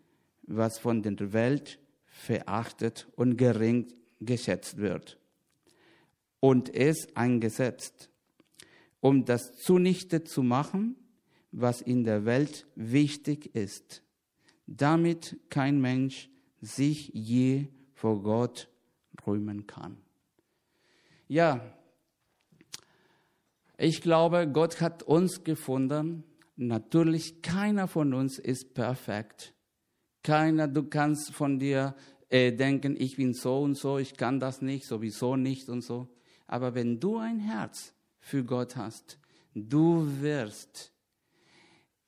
was 0.43 0.79
von 0.79 1.01
der 1.01 1.33
Welt 1.33 1.79
verachtet 2.05 3.07
und 3.15 3.35
gering 3.35 3.91
geschätzt 4.21 4.77
wird, 4.77 5.19
und 6.39 6.73
es 6.73 7.07
eingesetzt 7.15 8.09
um 9.03 9.25
das 9.25 9.57
zunichte 9.57 10.23
zu 10.23 10.43
machen, 10.43 10.95
was 11.51 11.81
in 11.81 12.05
der 12.05 12.23
Welt 12.23 12.65
wichtig 12.75 13.53
ist, 13.53 14.01
damit 14.65 15.37
kein 15.49 15.81
Mensch 15.81 16.29
sich 16.61 17.09
je 17.13 17.67
vor 17.93 18.23
Gott 18.23 18.69
rühmen 19.27 19.67
kann. 19.67 19.97
Ja, 21.27 21.59
ich 23.77 24.01
glaube, 24.01 24.49
Gott 24.49 24.79
hat 24.79 25.03
uns 25.03 25.43
gefunden. 25.43 26.23
Natürlich, 26.55 27.41
keiner 27.41 27.89
von 27.89 28.13
uns 28.13 28.39
ist 28.39 28.73
perfekt. 28.73 29.53
Keiner, 30.23 30.69
du 30.69 30.83
kannst 30.83 31.33
von 31.33 31.59
dir 31.59 31.93
äh, 32.29 32.53
denken, 32.53 32.95
ich 32.97 33.17
bin 33.17 33.33
so 33.33 33.63
und 33.63 33.75
so, 33.75 33.97
ich 33.97 34.15
kann 34.15 34.39
das 34.39 34.61
nicht, 34.61 34.85
sowieso 34.85 35.35
nicht 35.35 35.67
und 35.67 35.81
so. 35.81 36.07
Aber 36.47 36.73
wenn 36.73 37.01
du 37.01 37.17
ein 37.17 37.39
Herz 37.39 37.92
für 38.23 38.45
Gott 38.45 38.77
hast, 38.77 39.19
du 39.53 40.07
wirst 40.21 40.93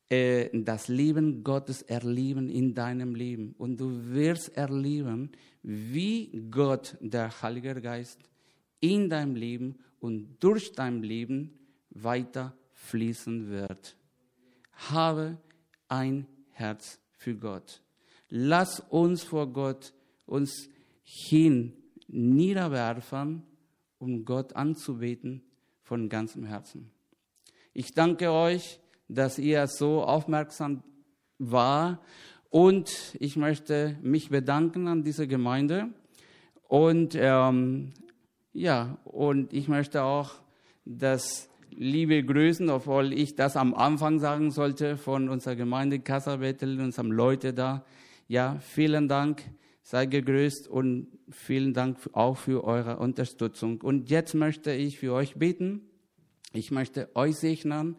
äh, 0.09 0.49
das 0.53 0.87
Leben 0.87 1.43
Gottes 1.43 1.81
erleben 1.81 2.49
in 2.49 2.73
deinem 2.73 3.15
Leben. 3.15 3.53
Und 3.57 3.77
du 3.77 4.13
wirst 4.13 4.55
erleben, 4.55 5.31
wie 5.61 6.31
Gott, 6.49 6.97
der 7.01 7.41
Heilige 7.41 7.81
Geist, 7.81 8.19
in 8.79 9.09
deinem 9.09 9.35
Leben 9.35 9.79
und 9.99 10.37
durch 10.39 10.71
dein 10.71 11.03
Leben 11.03 11.59
weiter 11.89 12.55
fließen 12.71 13.49
wird. 13.49 13.97
Habe 14.89 15.37
ein 15.89 16.27
Herz 16.51 16.99
für 17.11 17.35
Gott. 17.35 17.81
Lass 18.29 18.79
uns 18.79 19.23
vor 19.23 19.51
Gott 19.51 19.93
uns 20.25 20.69
hin 21.03 21.73
niederwerfen, 22.07 23.43
um 23.97 24.23
Gott 24.23 24.55
anzubeten 24.55 25.44
von 25.85 26.09
ganzem 26.09 26.45
Herzen. 26.45 26.89
Ich 27.73 27.93
danke 27.93 28.31
euch, 28.31 28.79
dass 29.07 29.37
ihr 29.37 29.67
so 29.67 30.03
aufmerksam 30.03 30.81
war 31.37 32.01
und 32.49 33.15
ich 33.19 33.35
möchte 33.35 33.95
mich 34.01 34.29
bedanken 34.29 34.87
an 34.87 35.03
diese 35.03 35.27
Gemeinde 35.27 35.89
und 36.67 37.15
ähm, 37.15 37.93
ja 38.51 38.97
und 39.03 39.53
ich 39.53 39.67
möchte 39.67 40.01
auch 40.03 40.31
das 40.85 41.49
liebe 41.69 42.23
Grüßen, 42.23 42.67
obwohl 42.69 43.13
ich 43.13 43.35
das 43.35 43.55
am 43.55 43.75
Anfang 43.75 44.17
sagen 44.17 44.49
sollte 44.49 44.97
von 44.97 45.29
unserer 45.29 45.55
Gemeinde 45.55 45.99
Kassabetel, 45.99 46.79
unserem 46.79 47.11
Leute 47.11 47.53
da. 47.53 47.85
Ja, 48.27 48.57
vielen 48.59 49.07
Dank, 49.07 49.43
sei 49.85 50.07
gegrüßt 50.07 50.67
und 50.67 51.07
vielen 51.29 51.75
Dank 51.75 51.99
auch 52.13 52.37
für 52.37 52.63
eure 52.63 52.97
Unterstützung. 52.97 53.81
Und 53.81 54.09
jetzt 54.09 54.33
möchte 54.33 54.71
ich 54.71 54.97
für 54.97 55.13
euch 55.13 55.35
beten. 55.35 55.81
Ich 56.53 56.71
möchte 56.71 57.15
euch 57.15 57.35
segnen 57.35 57.95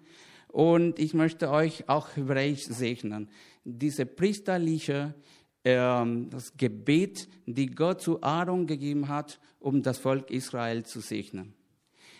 und 0.48 0.98
ich 0.98 1.14
möchte 1.14 1.48
euch 1.48 1.88
auch 1.88 2.16
hebräisch 2.16 2.64
segnen. 2.64 3.28
Diese 3.62 4.04
priesterliche 4.04 5.14
ähm, 5.62 6.28
das 6.28 6.56
Gebet, 6.56 7.28
die 7.46 7.66
Gott 7.66 8.00
zu 8.00 8.20
Aaron 8.20 8.66
gegeben 8.66 9.06
hat, 9.06 9.38
um 9.60 9.80
das 9.80 9.98
Volk 9.98 10.30
Israel 10.32 10.84
zu 10.84 10.98
segnen. 11.00 11.54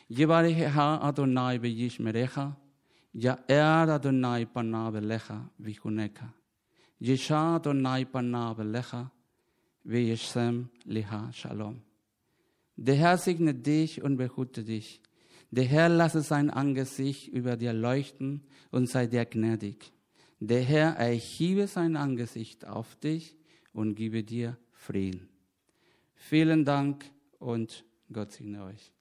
Adonai 0.09 1.61
veyishmerecha, 1.61 2.57
Ya'er 3.13 3.89
Adonai 3.89 4.45
panav 4.45 4.95
elecha 4.95 5.51
vichuneka. 5.59 6.33
Yesha 7.01 7.57
Adonai 7.57 8.05
panav 8.05 8.61
elecha, 8.61 9.11
veyeshem 9.87 10.69
leha 10.85 11.33
shalom. 11.33 11.83
Der 12.77 12.97
Herr 12.97 13.19
segne 13.19 13.55
dich 13.55 14.03
und 14.03 14.17
behüte 14.17 14.65
dich. 14.65 15.01
Der 15.51 15.65
Herr 15.65 15.89
lasse 15.89 16.23
sein 16.23 16.51
Angesicht 16.51 17.29
über 17.29 17.57
dir 17.57 17.73
leuchten 17.73 18.43
und 18.71 18.89
sei 18.89 19.07
dir 19.07 19.25
gnädig. 19.25 19.93
Der 20.41 20.63
Herr 20.63 20.97
erhebe 20.97 21.67
sein 21.67 21.97
Angesicht 21.97 22.67
auf 22.67 22.97
dich 22.97 23.37
und 23.73 23.95
gebe 23.95 24.23
dir 24.23 24.59
Frieden. 24.73 25.29
Vielen 26.15 26.65
Dank 26.65 27.05
und 27.39 27.85
Gott 28.13 28.33
segne 28.33 28.65
euch. 28.65 28.96